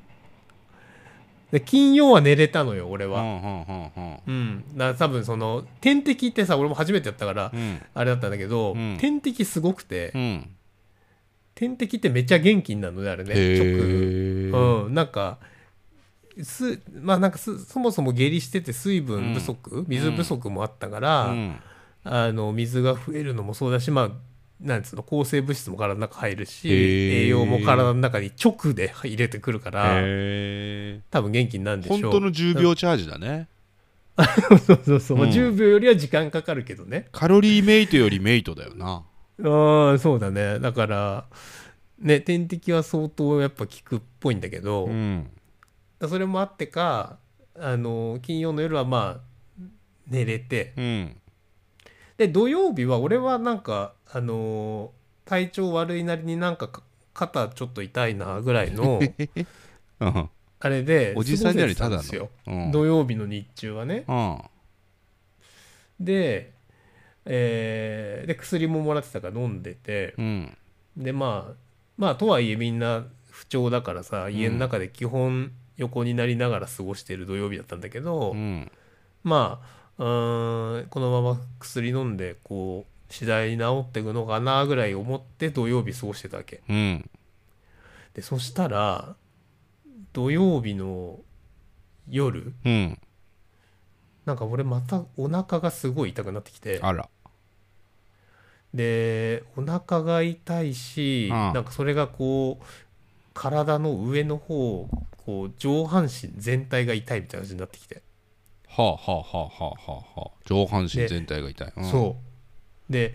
[1.52, 3.22] で金曜は寝れたのよ俺は。
[3.22, 7.82] うんうんだから多分その点滴ってさ俺も初めてやったからうん。
[7.94, 8.98] あれだったんだけど、うん。
[9.00, 10.50] 点滴すごくて、うん。
[11.56, 13.66] 点滴ってめっちゃ元気になるのねあれねへ直。
[13.66, 14.94] ーうん。
[14.94, 15.38] なんか
[16.44, 21.56] すまあなんかすそもそも下痢してて水分不足、水不足もあったから、うん。
[22.04, 24.12] あの水が増えるのもそうだしまあ
[24.60, 32.00] なんつうの抗生物質も体の中入るし栄養も体の中に直で入れてくるからへ多分元気になるんでしょう。
[32.00, 33.48] ー本当の10秒チャージだね。
[34.66, 35.34] そうそうそう、まあうん。
[35.34, 37.08] 10秒よりは時間かかるけどね。
[37.12, 39.04] カロリーメイトよりメイトだよな。
[39.44, 40.60] ああそうだね。
[40.60, 41.26] だから
[42.00, 45.30] ね点滴は相当やっぱ効くっぽいんだけど、うん。
[46.08, 47.20] それもあってか
[47.56, 49.62] あの金曜の夜はまあ
[50.08, 50.74] 寝れて。
[50.78, 51.16] うん。
[52.18, 54.92] で土曜日は俺はなんかあの
[55.26, 56.82] 体調悪いなりになんかか
[57.14, 59.00] 肩ちょっと痛いなぐらいの
[60.00, 60.30] うん。
[60.60, 62.72] あれでおじさんにはただのうん。
[62.72, 64.06] 土曜日の日中はね。
[64.08, 64.42] うん。
[66.00, 66.54] で,、
[67.26, 70.14] えーで薬ももらってたから飲んでて。
[70.18, 70.58] うん。
[70.96, 71.56] でまあ
[71.98, 78.72] まあとはいえみんな不調だからさ家の中で基本横になりながら過ごしてる土曜日だったんだけど、うん。
[79.24, 79.62] ま
[79.98, 86.62] あうーんこのまま薬飲んでこう次第に治っていくのかなぐらい思って土曜日過ごしてたわけ。
[86.70, 87.10] うん。
[88.14, 89.16] でそしたら
[90.14, 91.20] 土曜日の
[92.10, 93.00] 夜うん。
[94.26, 96.80] なんか俺またお腹がすごい痛くなってきて。
[96.82, 97.10] あら。
[98.74, 101.54] でお腹が痛いし、うん。
[101.54, 102.66] なんかそれがこう
[103.34, 104.90] 体の上の方
[105.26, 108.02] こう上半身全体が痛いみたいな感じになってきて、
[108.68, 110.32] はあはあはあはあはあはあ。
[110.46, 112.27] 上半身全体が痛い、うん、そう
[112.90, 113.14] で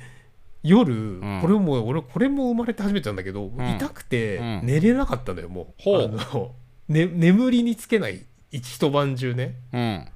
[0.62, 1.41] 夜、ん。
[1.43, 3.77] これも俺これも生まれて初めてなんだけど、ん。
[3.77, 4.61] 痛くてうん。
[4.64, 6.05] 寝れなかったのよもう、ほう。
[6.05, 6.55] あの
[6.89, 8.25] ね、眠りにつけない。
[8.51, 9.57] 一一晩中ね。
[9.73, 10.09] うん。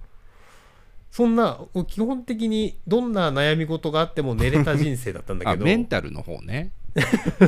[1.10, 5.64] そんな基本的にどんな悩み事があっても寝れた人生だったんだあけど。
[5.64, 6.72] メンタルの方ね。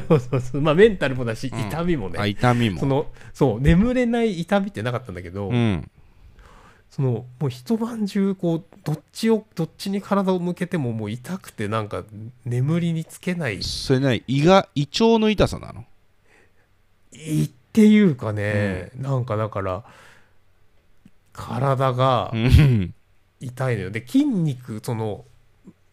[0.09, 1.61] そうそうまあメンタルもだし、うん。
[1.61, 2.19] 痛みもね。
[2.19, 2.81] あ痛みも。
[2.81, 5.91] そのそう眠れない痛みってなかったんだけど、うん
[6.91, 12.03] そのもう一晩中こうどっちをどっちに体を向けてももう痛くてなんか
[12.45, 13.63] 眠りにつけない。
[13.63, 15.85] それない胃が胃腸の痛さなの？
[17.13, 19.85] いっていうかね、なんかだから
[21.33, 22.95] 体がうん。
[23.41, 23.91] 痛いのよ。
[23.91, 25.25] で筋肉その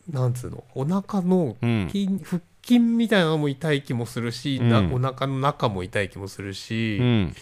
[0.09, 0.63] なんつうの？
[0.73, 1.87] お腹のうん。
[1.91, 4.93] 筋腹筋みたいなのも痛い気もするし、なうん。
[4.93, 7.35] お腹の中も痛い気もするし、うん。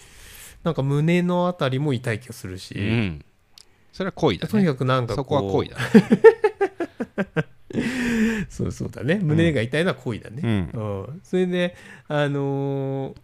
[0.64, 3.24] なんか胸のあたりも痛い気がするし、うん
[3.94, 5.24] それは恋だとにねかくなんかこう。
[5.24, 5.82] そこは恋だね。
[8.50, 9.20] そうそうだね。
[9.22, 10.40] 胸が痛いのは恋だね、
[10.74, 11.06] うん。
[11.06, 11.20] うん。
[11.22, 11.76] それで
[12.08, 13.16] あのー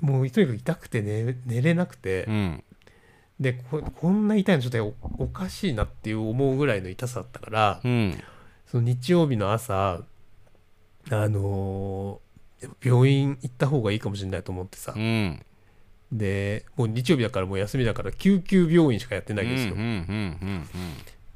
[0.00, 2.64] もうとにかく痛くて寝寝れなくて、うん。
[3.40, 8.22] でここんな痛いのちょっとおおかしいなっていう思うぐらいの痛さだったから、うん。
[8.68, 10.02] その日曜日の朝
[11.10, 15.44] あのー病院行った方がいいかもしれないと思ってさ、うん
[16.10, 20.66] でもう日曜日だからもう休みだから救急病院しかやってないんですよ、うんうん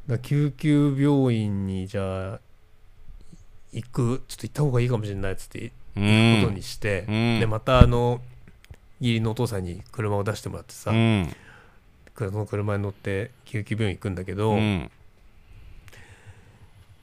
[0.08, 2.40] うん救急病院にじゃあ
[3.72, 7.40] 行くちょっと行った方がいいかもしれないっつってうんことにして、うん。
[7.40, 8.20] でまたあの
[9.00, 11.34] 義理のお父さんに車を出してもらってさ、うん。
[12.18, 14.90] その車に乗って救急病院行くんだけど、うん。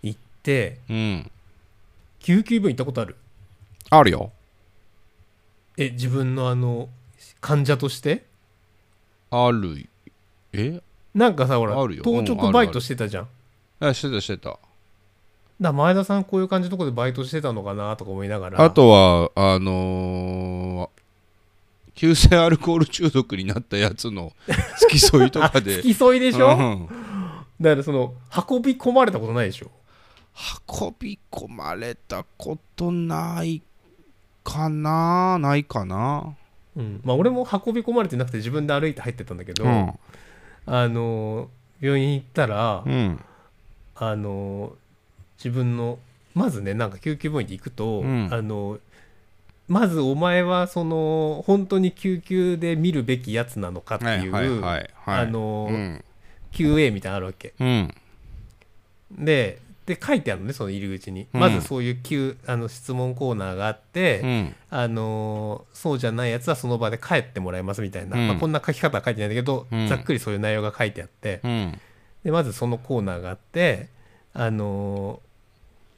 [0.04, 1.32] 行ってうん。
[2.20, 3.16] 救急病院行ったことある？
[3.90, 4.32] あるよ。
[5.78, 6.90] え自分のあの
[7.42, 8.26] 患者として？
[9.32, 9.88] ある
[10.54, 10.82] え？
[11.14, 12.04] なんかさほらあるよ。
[12.04, 13.28] 当直バイトしてたじゃん、
[13.80, 14.58] あしてたしてた。
[15.62, 18.64] だ前田さんこういう感じのとこでバイトしてたのかなとか思いながら。
[18.64, 21.00] あとはあのー
[21.96, 24.32] 急性アルコール中毒になったやつの
[24.80, 25.78] 付き添いとかで。
[25.78, 26.88] 付き添いでしょ、うん。
[27.60, 28.14] だからその
[28.50, 29.70] 運び込まれたことないでしょ？
[30.82, 33.62] 運び込まれたことない
[34.46, 35.38] かな？
[35.40, 36.38] ないかな？
[36.80, 37.02] うん。
[37.04, 39.94] まあ俺も運び込まれてなくて自分で歩いて入ってったんだけど、うん。
[40.66, 41.50] あの
[41.82, 43.20] 病院行ったら、うん。
[43.96, 44.74] あの
[45.38, 46.00] 自分の
[46.34, 48.30] まずねなんか救急病院に行くと、うん。
[48.32, 48.80] あの
[49.68, 55.20] まずお前はその本当に救急で見るべきやつなのかっていう、はいはいはいはい。
[55.20, 56.04] あの、うん。
[56.52, 57.54] QA みたいなのあるわけ。
[57.60, 57.94] うん。
[59.12, 59.60] で
[59.90, 61.40] で書いてあるのねその入り口に、うん。
[61.40, 64.56] まずそういう Q あの質問コーナーがあって、うん。
[64.70, 68.28] あのそうじゃないやつはその場で帰ってもらいますみたいな、うん。
[68.28, 69.88] まあ、こんな書き方は書いてないんだけど、うん。
[69.88, 71.82] ざっくりそういう内容が書いてあって、うん。
[72.24, 73.90] でまずそのコーナーがあって
[74.36, 75.22] あの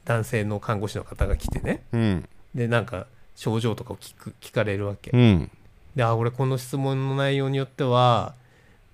[0.06, 1.82] 男性の看護師の方が来てね。
[1.92, 2.28] うん。
[2.54, 5.50] でなんか症状とかを聞く聞かれるわけ、うん。
[5.94, 8.34] であ俺この質問の内容によっては、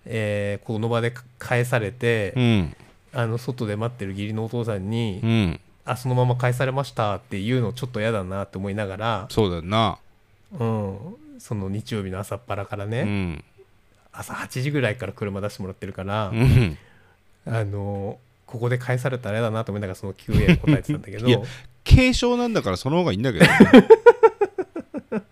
[0.07, 2.77] えーこの場で返されて、うん
[3.19, 5.61] あの外で待ってる義理のお父さんに、うん。
[5.85, 9.99] あそのまま返されましたっていうのちょっと嫌だなって思いながら、そうだな。
[10.53, 10.99] うん、
[11.41, 13.45] その日曜日の朝っぱらからね、うん。
[14.13, 16.79] 朝8時ぐらいから車出してもらってるから、うん。
[17.45, 21.27] あのここで返されたら嫌だなと思いながらその QA を答えてたんだけど。
[21.27, 21.41] いや
[21.85, 23.47] 軽症なんだからその方がいいんだけど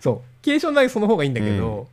[0.00, 0.20] そう。
[0.42, 1.86] 軽症ならその方がいいんだけど、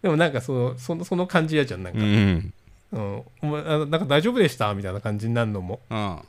[0.00, 2.52] でもなんかそのそのその感じ嫌じゃんなんか、うん
[2.92, 3.22] うん。
[3.42, 4.72] お前あのなんか大丈夫でした？
[4.74, 6.22] みたいな感じになるのも、あ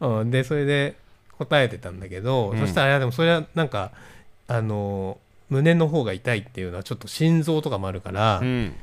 [0.00, 0.96] うん、でそれで
[1.38, 2.58] 答えてたんだけど、うん。
[2.60, 3.92] そしたらいやでもそれはなんか
[4.48, 5.18] あの
[5.50, 8.74] 胸の方が痛いっていうのはちょっと心臓とかもあるから、うん。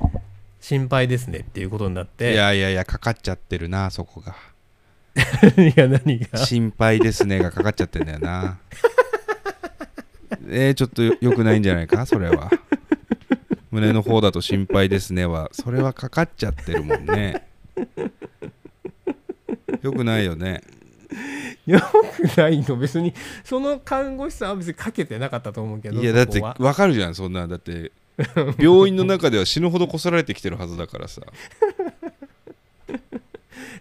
[0.60, 4.36] 心配ですねっていうことになっいてやいやいやかかっちゃってるなそこが。
[5.56, 6.38] いや何が？
[6.38, 8.58] 心配ですねがかかっちゃってんだよな。
[10.48, 12.04] えー、ちょっとよよくないんじゃないか？
[12.04, 12.50] それは
[13.70, 17.46] 胸の方だと心配ですねはそれはかかっちゃってるもんね。
[19.82, 20.62] よくないよね。
[21.66, 22.76] よくないの。
[22.76, 23.14] 別に
[23.44, 27.92] その看護師さんは別にかけてなかったと思うけどいやだってわかるじゃんそんなだって
[28.58, 31.22] 病院の中では死ぬほどこすられてきてるはずだからさ。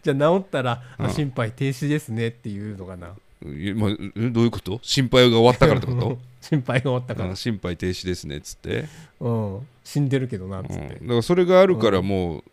[0.02, 1.10] じゃあ治ったら、あうん。
[1.10, 4.80] 心肺停止ですねっていうのかなまあ、えどういうこと？
[4.82, 6.18] 心配が終わったからってこと？
[6.42, 7.32] 心配が終わったから。
[7.32, 8.86] あ心肺停止ですねっつって、
[9.20, 12.44] うん、死んでるけどなっつうん、って、だからそれがあるからもう、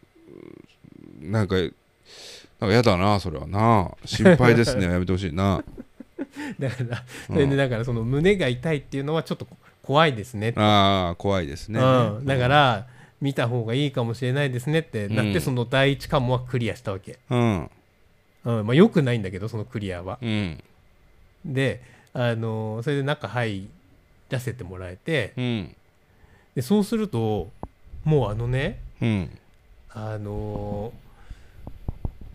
[1.20, 3.90] なんかなんかやだなそれはな。
[4.04, 4.84] 心配ですね。
[4.90, 5.62] やめてほしいな。
[6.58, 9.46] だからそれでだからその胸が痛いっていうのはちょっと
[9.82, 12.86] 怖いですねああ怖いですね、うん、だから
[13.20, 15.08] 見た方がいいかもしれないですねって。
[15.08, 17.70] なって、うんその第一関門はクリアしたわけ、うん。
[18.44, 18.66] うん。
[18.66, 20.18] まあ、よくないんだけどそのクリアは。
[20.20, 20.62] うん
[21.52, 21.82] で
[22.12, 23.68] あのそれで中入
[24.30, 25.32] らせてもらえて。
[25.36, 25.76] うん
[26.56, 27.50] でそうすると
[28.04, 29.38] もうあのねうん。
[29.90, 30.92] あの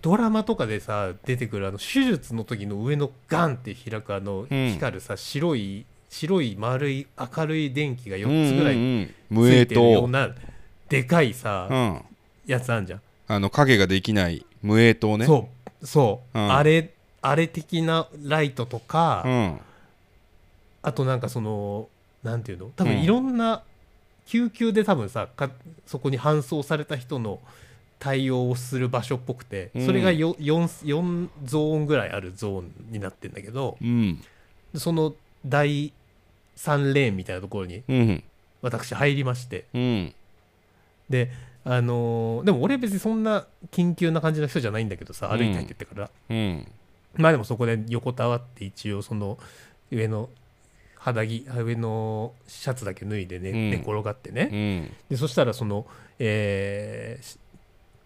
[0.01, 4.72] ドラマとかでさ出てくるあの手術の時の上のガンって開くあのうん。
[4.74, 9.07] 光るさ、白い白い丸い明るい電気が4つぐらいうんうんうん。
[9.07, 10.36] つ無影いてるよう灯な
[10.88, 12.01] でかいさ、うん。
[12.45, 15.26] やつあんじゃん、あの影ができない無影灯ね。
[15.26, 15.49] そ
[15.82, 15.88] う。
[15.88, 16.53] そう、うん。
[16.53, 19.59] あれあれ的なライトとか、うん。
[20.82, 21.88] あとなんかその
[22.24, 22.72] なんていうの？
[22.76, 23.03] 多分うん。
[23.03, 23.63] いろんな
[24.26, 25.51] 救急で多分さか
[25.86, 27.39] そこに搬送された人の
[27.99, 29.86] 対応をする場所っぽくて、うん。
[29.86, 34.22] それが 4, 4ゾーンぐらいあるゾーンになってんだけどうん。
[34.76, 35.13] その
[35.45, 35.93] 第
[36.57, 38.24] 3レーンみたいなところにうん。
[38.61, 39.65] 私入りまして。
[39.74, 40.13] うん。
[41.09, 41.30] で
[41.63, 46.67] あのーでも俺別にそんな緊急な感じの人じゃないんだけどさうん歩いたいって言ってから、うん
[47.16, 49.38] まあでもそこで横たわって一応その
[49.91, 50.30] 上の
[50.95, 53.70] 肌着上のシャツだけ脱いでね、うん。
[53.72, 54.93] 寝転がってね、うん。
[55.09, 55.88] でそしたらその、
[56.20, 57.38] えーし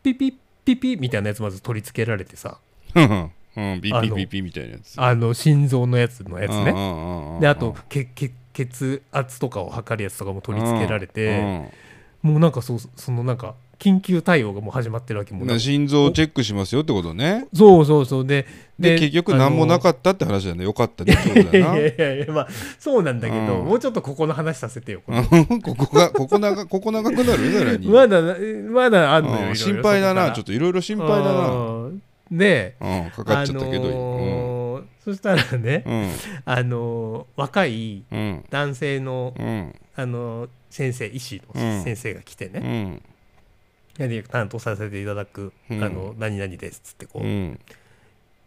[0.01, 0.33] ピピッ
[0.63, 2.57] ピピみたいなやつまず取り付けられてさ。
[2.95, 3.31] うん。
[3.81, 5.01] ピビピみたいなやつ。
[5.01, 6.73] あの心臓のやつのやつね。
[6.73, 11.39] ねであとけけ血圧とかを測るやつとかも取り付けられて、
[12.23, 12.31] うん。
[12.31, 17.47] もうなんかそうそのなんか緊急対応がもう始まってるわけも心臓をチェックしますよってことね。
[17.53, 18.25] そうそうそう。
[18.25, 18.45] で
[18.79, 20.63] で結局何もなっかったって話だね。
[20.63, 21.13] よかったね。
[21.13, 22.47] いやいやいやまあ
[22.79, 23.65] そうなんだけど、うん。
[23.65, 25.13] もうちょっとここの話させてよこ
[25.63, 28.21] ここがここ長ここ長くなるさらにまだ
[28.69, 29.55] まだあんのようん。
[29.55, 30.27] 心配だな。
[30.27, 31.89] ちょっとといろいろ心配だな。
[32.31, 36.11] でうんかかっちゃったけど、あのーそしたらね、うん。
[36.45, 38.45] あのー若いうん。
[38.49, 39.75] 男性の、うん。
[39.95, 41.83] あのー先生医師のうん。
[41.83, 42.99] 先生が来てね、
[43.97, 45.83] 担当させていただく、うん。
[45.83, 47.59] あの何々ですっつってこう、うん。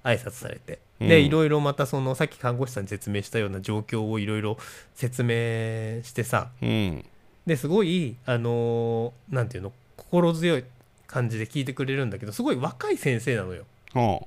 [0.05, 1.09] 挨拶されて、うん。
[1.09, 4.57] でいろいろまたそのさっき看護師さんに説明したような状況をいろいろ
[4.95, 7.05] 説明してさうん。
[7.47, 10.65] ですごいあのーなんていうの心強い
[11.07, 13.65] 感じで聞いてくれるんだけどすごい若い先生なのよ。
[13.95, 14.23] は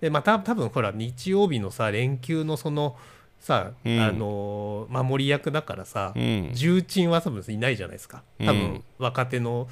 [0.00, 2.96] でまた多分ほら日曜日のさ連休のその
[3.40, 4.00] さ、うん。
[4.00, 6.50] あのー守り役だからさ、あうん。
[6.54, 8.22] 重鎮は多分いないじゃないですか。
[8.38, 9.68] 多分うん若手の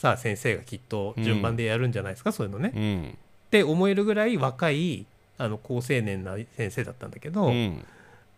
[0.00, 2.72] さ先生がきっと順番でやるんじゃないですか、そういうのね。
[2.74, 3.10] うん。
[3.10, 5.04] って思えるぐらい若い
[5.36, 7.84] あの高青年な先生だったんだけど、うん。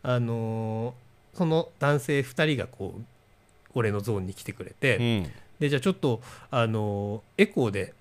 [0.02, 3.02] あのーその男性2人がこう
[3.74, 5.32] 俺のゾーンに来てくれて、うん。
[5.60, 7.94] でじゃあちょっと、あのーエコーで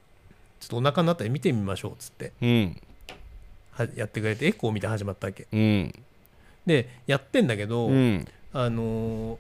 [0.60, 2.82] ちょっとお腹のあたり見てみましょうっつってうん。
[3.72, 5.48] はやってくれてエコー見て始まったわけ。
[5.52, 5.94] うん。
[6.66, 8.28] でやってんだけど、うん。
[8.54, 9.38] あのー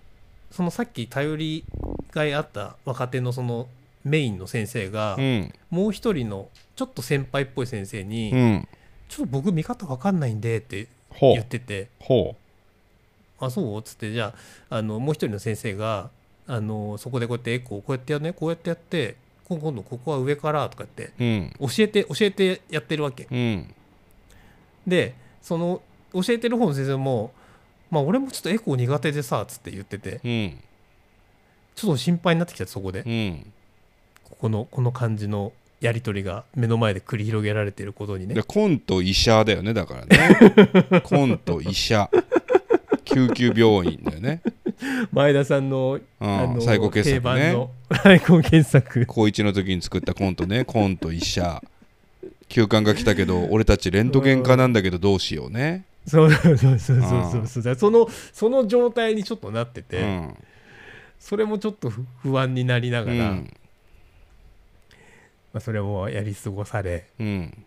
[0.51, 1.65] そのさっき頼り
[2.11, 3.67] がいあった若手のその
[4.03, 5.53] メインの先生が、うん。
[5.69, 8.67] もう一人のちょっと先輩っぽい先生に、うん。
[9.07, 10.87] ちょっと僕見方わかんないんでって
[11.19, 11.89] 言ってて。
[11.99, 12.35] ほ
[13.39, 13.79] あそう？
[13.79, 14.33] っつってじゃ
[14.69, 16.09] ああのもう一人の先生が
[16.47, 19.15] あのそこでこうやってエコーこうやってやるねこうやってやって
[19.47, 21.53] こ今度ここは上からとかってううん。
[21.59, 23.27] 教えて教えてやってるわけ。
[23.29, 23.73] うん。
[24.87, 25.81] でその
[26.13, 27.33] 教えてる方の先生も
[27.89, 30.21] まあ俺もちょっとエコー苦手でさつって言ってて。
[30.23, 30.59] うん。
[31.73, 33.01] ちょっと心配になってきたそこで。
[33.05, 33.53] うん
[34.31, 38.35] ここのこの感じのやり取りが目の前で繰り広げられていることにね。
[38.35, 41.01] でコント医者だよねだからね。
[41.03, 42.09] コント医者。
[43.03, 44.41] 救急病院だよね。
[45.11, 47.41] 前田さんのあのうん最高傑定作ね。
[47.41, 47.71] 番の
[48.03, 49.05] 最高傑作。
[49.05, 50.65] 高一の時に作ったコントね。
[50.65, 51.61] コント医者。
[52.47, 55.85] 休館が来たけど俺たちレントゲン科なんだけどどうしようね。
[56.07, 57.75] そうそうそうそうそうそう。
[57.75, 60.35] そのその状態にちょっとなってうて、ん。
[61.19, 63.53] それもちょっと不不安になりなうがら、ん
[65.53, 67.65] まあ、それもやり過ごされうん。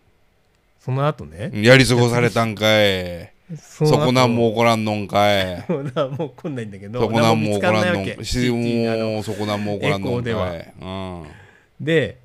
[0.81, 3.33] その後ね、やり過ごされたんかい。
[3.57, 5.65] そそこなんも起こらんのんかい。
[5.69, 10.75] もうなもう来んないんだけどそこなんも起こらんのんし CT あのもうそこなんも起こらんのんかい。
[10.81, 11.25] うん。
[11.81, 12.19] で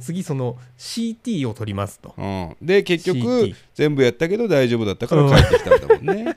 [0.00, 2.14] 次その CT を取りますと。
[2.16, 6.36] うん、で結局 CT 全部やったけど大丈夫だったから帰ってきたんだもんね、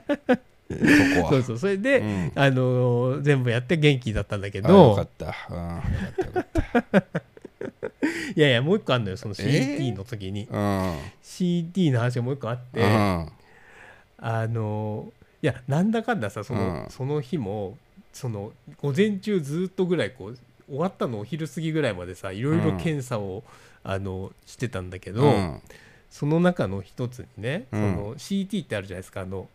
[0.68, 1.30] そこは。
[1.32, 1.58] そうそう。
[1.58, 2.32] それで、うん。
[2.34, 7.22] あのー全部やって元気だったんだけあよかどった、うん、よかったよかっ
[8.36, 10.98] いやいやもう一個あるのよそのえー？CT の時に、たうん。
[11.22, 13.32] CT の話がもう一個あって、うん。
[14.18, 16.90] あのいやなんだかんださその,、うん。
[16.90, 17.76] その日も
[18.12, 20.38] その午前中ずっとぐらいこう
[20.68, 23.42] 終わったのお昼過ぎぐらいまでさいろいろ検査を、
[23.84, 25.62] あのしてたんだけど、うん。
[26.10, 27.80] その中の一つにね、うん。
[27.80, 29.48] その CT ってあるじゃないですかあの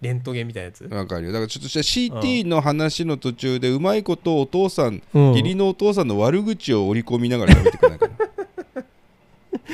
[0.00, 1.32] レントゲンみたいなやつ、わかるよ。
[1.32, 5.28] だからちょっとした CT の話の途中でうまいことお父さんうん。
[5.32, 8.80] 義理のお父さんの悪口を織り込みながらやめてくれないかな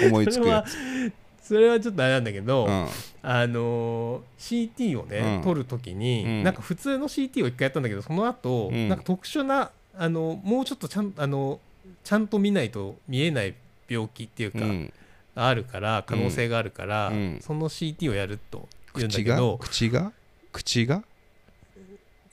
[0.08, 0.76] 思いつくやつ。
[1.42, 2.86] それはちょっとあれなんだけど、うん。
[3.22, 5.42] あのー CT をね、うん。
[5.44, 6.42] 取るときに、うん。
[6.42, 11.60] なんか普通の CT を一回やったんだけどその後、うんなんか特殊なあのもうちょっとちゃんあの
[12.02, 13.54] ちゃんと見ないと見えない
[13.88, 14.92] 病気っていうか、うん。
[15.36, 17.38] あるから可能性があるから、うん。
[17.40, 18.68] その CT をやると
[19.00, 20.12] 言うんだ口がけど口が？
[20.52, 21.02] 口が？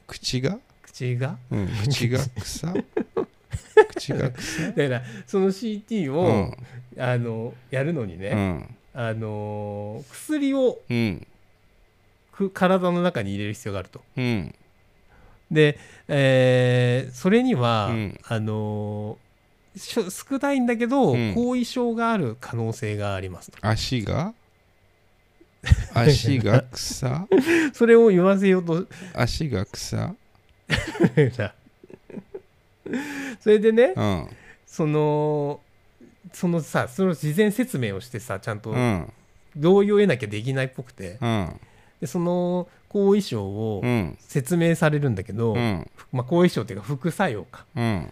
[0.07, 0.59] 口が？
[0.83, 1.37] 口が？
[1.51, 1.67] うん。
[1.83, 2.73] 口が草？
[3.95, 4.67] 口が草？
[4.75, 6.57] だからその CT うを、ん。
[6.97, 8.75] あのやるのにうね、ん。
[8.93, 11.25] あの薬をうん。
[12.31, 14.01] く体の中に入れる必要があると。
[14.17, 14.55] うん。
[15.51, 18.19] で、えーそれには、うん。
[18.27, 19.17] あの
[19.75, 21.33] 少ないんだけど、うん。
[21.33, 23.57] 後遺症がある可能性がありますと。
[23.61, 24.33] 足が？
[25.93, 27.27] 足が草
[27.73, 28.85] それを言わせようと。
[29.13, 30.13] 足が草
[33.39, 34.27] それでねうん。
[34.65, 35.59] その
[36.33, 39.11] そのさその事前説明をしてさちゃんとうん。
[39.55, 41.17] 同意を得なきゃできないっぽくて。
[41.21, 41.59] うん。
[42.01, 44.17] でその後遺症をうん。
[44.19, 45.89] 説明されるんだけど、うん。
[46.11, 48.07] まあ、後遺症っていうか副作用か、うん。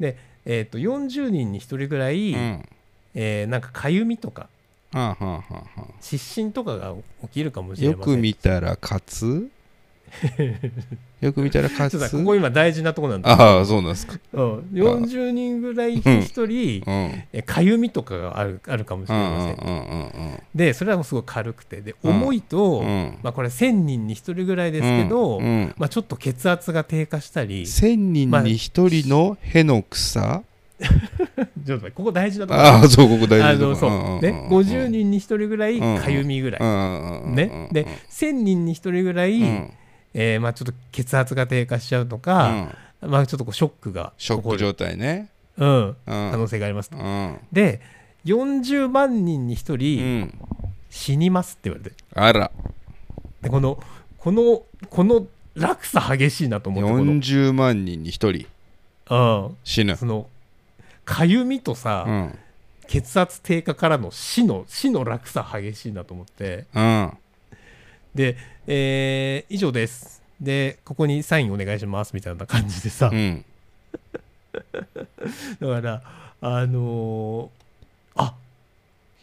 [0.00, 2.68] えー、と40人に1人ぐらい、うん。
[3.14, 4.48] えーなんかかゆみとかは
[4.92, 5.84] あはあはあはあ。
[6.00, 8.00] 湿疹とかが起きるかもしれません。
[8.00, 9.50] よく見たらカツ
[11.20, 13.30] よく見たら勝ちょっとつここ今大事なとこなんだ。
[13.30, 14.18] ああそうなんですか。
[14.34, 17.22] うん、40人ぐらい1人、うん。
[17.32, 21.80] えかゆみとかがあるあるかもしうれません、んうんうんうんでそれはもうすごい軽くて。
[21.80, 22.16] でうん。
[22.16, 23.18] 重いと、うん。
[23.22, 25.44] まあ、これ1000人に1人ぐらいですけど、うん。
[25.44, 25.74] うん。
[25.76, 27.66] まあ、ちょっと血圧が低下したり。
[27.66, 30.42] ち1000人に1人のへの草？
[31.72, 34.20] ょっとここ大事なところああそうここ大事なあのそう、とこんんん。
[34.20, 36.60] ね、50人に1人ぐらいかゆみぐらい、
[37.30, 39.72] ね、で1000人に1人ぐらい、うん。
[40.18, 45.28] えーまあ、ちょっと血圧が低下しちゃうとか、まあ、ちょっとこうショックがショック状態ね。
[45.58, 45.94] うん、うん。
[46.06, 47.38] 可能性がありますと、うん。
[47.52, 47.80] で
[48.24, 50.34] 40万人に1う人ん。
[50.88, 52.50] 死にますって言われてあら。
[53.42, 53.78] でこの
[54.18, 57.04] このこの落差激しいなと思ってこの。
[57.12, 58.46] 40万人に1
[59.08, 59.14] 人。
[59.14, 59.56] うん。
[59.64, 59.96] 死ぬ。
[59.96, 60.28] その
[61.06, 62.38] かゆみとさ、うん。
[62.88, 66.66] 血圧低下からの死の死の落差激しいなと思って。
[66.74, 67.16] うん。
[68.14, 68.36] で、
[68.66, 70.22] えー以上です。
[70.40, 73.44] でここにサインお願いしますみたいな感じでさ、うん。
[75.60, 76.02] だから
[76.42, 78.34] あのーあ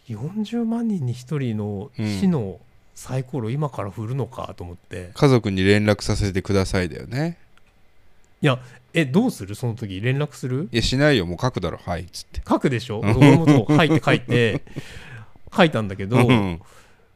[0.08, 2.60] 40万人に1人の死の
[2.96, 7.38] サイコロ今から振るのかと思って、家族に連絡させてくださいだよね。
[8.42, 8.60] いや
[8.94, 9.56] えどうする？
[9.56, 10.70] その時連絡する？
[10.72, 11.26] いやしないよ。
[11.26, 11.78] もう書くだろ。
[11.78, 12.41] はいっつって。
[12.48, 13.00] 書くでしょ？
[13.00, 13.76] 俺もそう。
[13.78, 14.62] 書いて書いて。
[15.56, 16.62] 書いたんだけど、うん。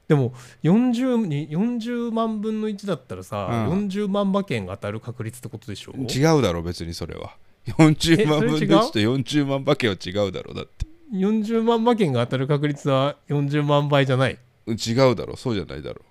[0.07, 3.87] でも40に40万分の1だったらさ、うん。
[3.87, 5.93] 40万馬券が当たる確率ってことでしょ？
[5.93, 7.35] 違うだろ別にそれは。
[7.67, 10.85] 40万分のえそれ違う？1と40万馬券は違うだろだって。
[11.13, 14.37] 40万馬券が当たる確率は40万倍じゃない？
[14.67, 16.01] 違うだろそうじゃないだろ。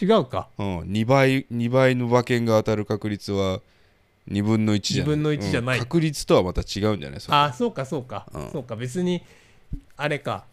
[0.00, 0.48] 違うか。
[0.58, 3.60] うん、2倍2倍の馬券が当たる確率は
[4.30, 5.14] 2分の1じゃない。
[5.14, 5.78] 2分の1じゃない。
[5.78, 5.84] うん。
[5.84, 7.20] 確率とはまた違うんじゃない？
[7.20, 7.36] それ。
[7.36, 8.50] あそうかそうか、うん。
[8.50, 8.76] そうか。
[8.76, 9.22] 別に
[9.96, 10.44] あれか。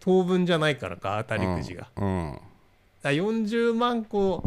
[0.00, 2.32] 当分じゃないからか当たりくじが、うん。
[2.32, 2.42] だか
[3.04, 4.42] ら40万個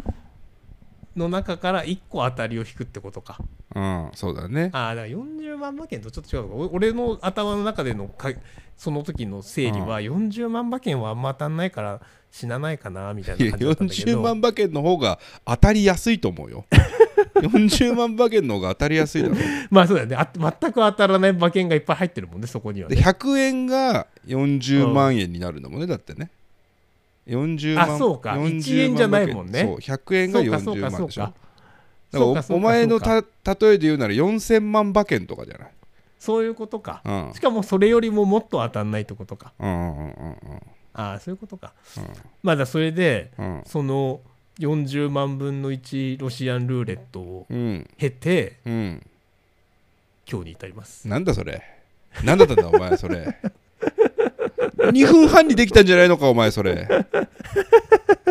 [1.16, 3.38] の中から1個当たりを引くってことか。
[3.74, 4.70] うん、そうだね。
[4.74, 6.56] ああだから40万馬券とちょっと違うのか。
[6.56, 8.32] お俺の頭の中でのか
[8.76, 12.02] その時の整理は40万馬券はあんま当たんないから
[12.32, 16.66] 死なないかなみたいな感じだったんだけ40ど万馬券の方が当たりやすいと思うよ
[17.36, 19.36] 40万馬券の方が当たりやすいだろ
[19.70, 20.16] まあそうだよね。
[20.16, 26.30] あ全く当たらない馬券がいっぱい入ってるもんねそこにはでね100円が40万円になるんだもんねだってね。
[27.28, 28.32] 40万あそうか。
[28.32, 29.62] 40 1円じゃないもんね。
[29.64, 31.34] そう100円がそうかそう40かそうか万でしょだか
[32.14, 33.24] らおそうかそうかお前のた例
[33.74, 35.70] えで言うなら4000万馬券とかじゃない？
[36.20, 37.02] そういうことか。
[37.06, 37.34] うん。
[37.34, 39.54] しかもそれよりももっと当たんないってことか。
[39.60, 40.62] うんうんうんうん
[40.98, 41.74] ああそういうことか。
[42.42, 43.64] まあだそれでうん。
[43.66, 44.22] その
[44.60, 47.90] 40万分の1ロシアンルーレットをうん。
[47.98, 49.02] 経てうん
[50.30, 51.08] 今日に至ります。
[51.08, 51.62] なんだそれ？
[52.24, 53.38] なんだったんだお前それ
[54.78, 56.88] ？2分半にできたんじゃないのかお前それ？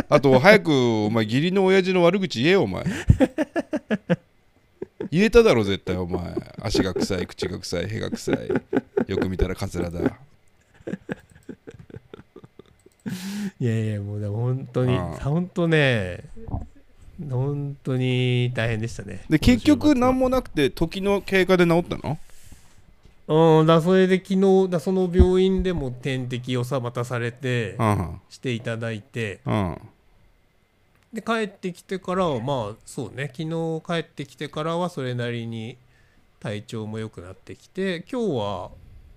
[0.09, 0.73] あと早く
[1.05, 2.85] お前義理の親父の悪口言えよお前。
[5.11, 6.35] 言えただろ絶対お前。
[6.61, 8.37] 足が臭い口が臭い屁が臭い。
[9.07, 10.01] よく見たらカツラだ
[13.61, 15.25] いやいやもうでも本当にああ。
[15.25, 16.25] 本当ね
[17.31, 19.25] 本当に大変でしたね。
[19.29, 22.19] で結局何ももなくて時の経過で治ったの？
[23.27, 28.21] うんだそれで昨日だその病院でも点滴をさまたされてうん。
[28.29, 29.79] していただいてうん。
[31.13, 35.77] で帰ってきてからはまあそうね昨日帰ってきてからはそれなりに
[36.41, 38.71] 体調も良くなってきて今日は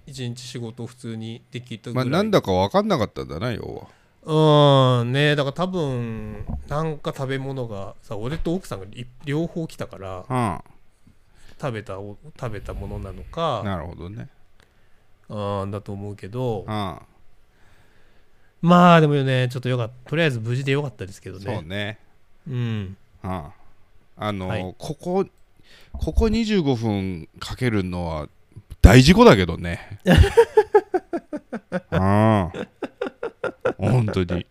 [0.07, 3.87] 一日仕事普通にできたぐらい、まあなんだか分かんなかったんだな要
[4.23, 10.63] うんねだから多分なんか食べ物がさ俺と奥さんがい両方来たからは
[11.61, 14.27] 食べたお食べたものなのうんかなるほどね。
[15.29, 16.65] うんだと思うけど。
[16.67, 16.99] うん。
[18.61, 20.09] まあでもねちょっとよかった。
[20.09, 21.61] とりあえず無事でよかったですけどそうね。
[21.63, 21.99] ね
[22.47, 22.97] うん。
[23.23, 23.45] うん。
[24.19, 24.75] あの、はい。
[24.77, 25.25] ここ
[25.93, 28.29] ここ25分かけるのは
[28.81, 29.99] 大事故だけどね。
[31.91, 32.51] うん。
[33.77, 34.45] 本当に。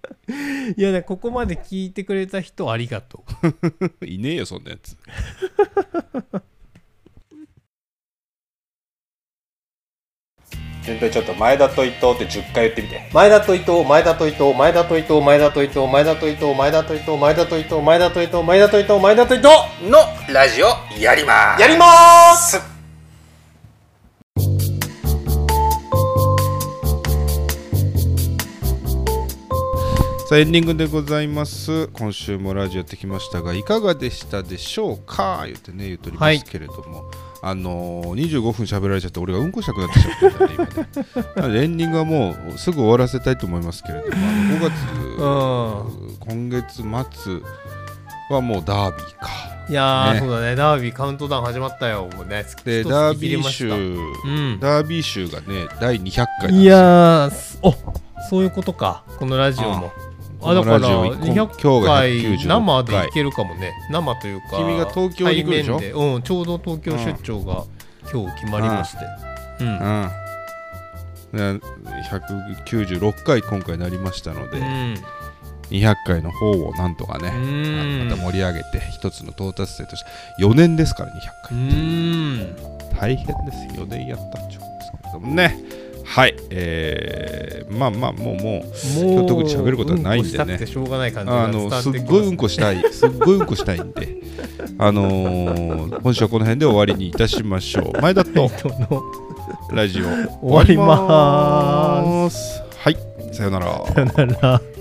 [0.76, 3.24] いやねここまで聞いてくれた人ありがと
[4.00, 4.06] う。
[4.06, 4.96] いねえよそんなやつ。
[10.82, 13.10] 全体ちょっと前田と伊藤って10回言ってみて。
[13.12, 19.48] 前田と伊藤前田と伊藤前田と伊藤前田と伊藤前田と伊藤前田と伊藤前田と伊藤前田と伊藤前田と伊藤前田と伊藤
[19.90, 19.98] の
[20.32, 20.66] ラジオ
[21.00, 21.62] やります。
[21.62, 21.86] やりま
[22.36, 22.75] す
[30.28, 31.86] さあエンディングでございます。
[31.92, 35.44] 今週もラジオやってきましたがいかがでしたでしょうか？
[35.46, 37.08] 言ってね言っておりますけれども、
[37.42, 41.62] あのー、25分喋られちゃって俺がうんこしたくなってきちゃったんだね。
[41.62, 44.16] エンディングはもうすぐ終わらせたいと思いますけれども。
[44.16, 47.40] あの5月今月末
[48.28, 49.28] はもうダービーか。
[49.68, 50.18] いやー、ね。
[50.18, 50.56] そうだね。
[50.56, 52.44] ダービーカウントダウン始まったよもうね。
[52.64, 53.74] でダービー州、う
[54.28, 54.58] ん。
[54.58, 57.72] ダービー州がね第200回いやーすお
[58.28, 59.04] そういうことか。
[59.20, 59.92] このラジオも
[60.48, 63.72] あだからこのラジオ今今日200が回196生でいけるかもね。
[63.90, 65.78] 生というか君が東京に行くでしょ？
[66.14, 67.64] うんちょうど東京出張が
[68.12, 68.98] 今日決まりまして。
[69.60, 69.68] うん。
[69.68, 70.10] うん。
[71.32, 71.60] ね
[72.10, 74.94] 196回今回なりましたので、うん。
[75.70, 77.32] 200回の方をなんとかね、
[78.04, 82.56] また盛り上げて一つの到達点として4年ですから200う回ん。
[82.96, 83.58] 大変です。
[83.80, 85.58] 4年やったっちゅうんですけれどもね
[86.06, 86.36] はい。
[86.50, 88.62] えー、まあまあもうもうも
[89.12, 90.54] 今日特に喋ることはないんでね。
[90.54, 92.92] うんこしょうがない感じがあのすすっごいうんこしたい。
[92.92, 94.16] すっごいうんこしたいんで。
[94.78, 98.00] あのー、今週はこの辺で終わりにいたしましょう。
[98.00, 98.50] 前田と
[99.72, 100.04] ラジオ。
[100.04, 102.62] 終終わります。
[102.78, 102.96] はい。
[103.32, 103.84] さよなら。
[103.86, 104.75] さよなら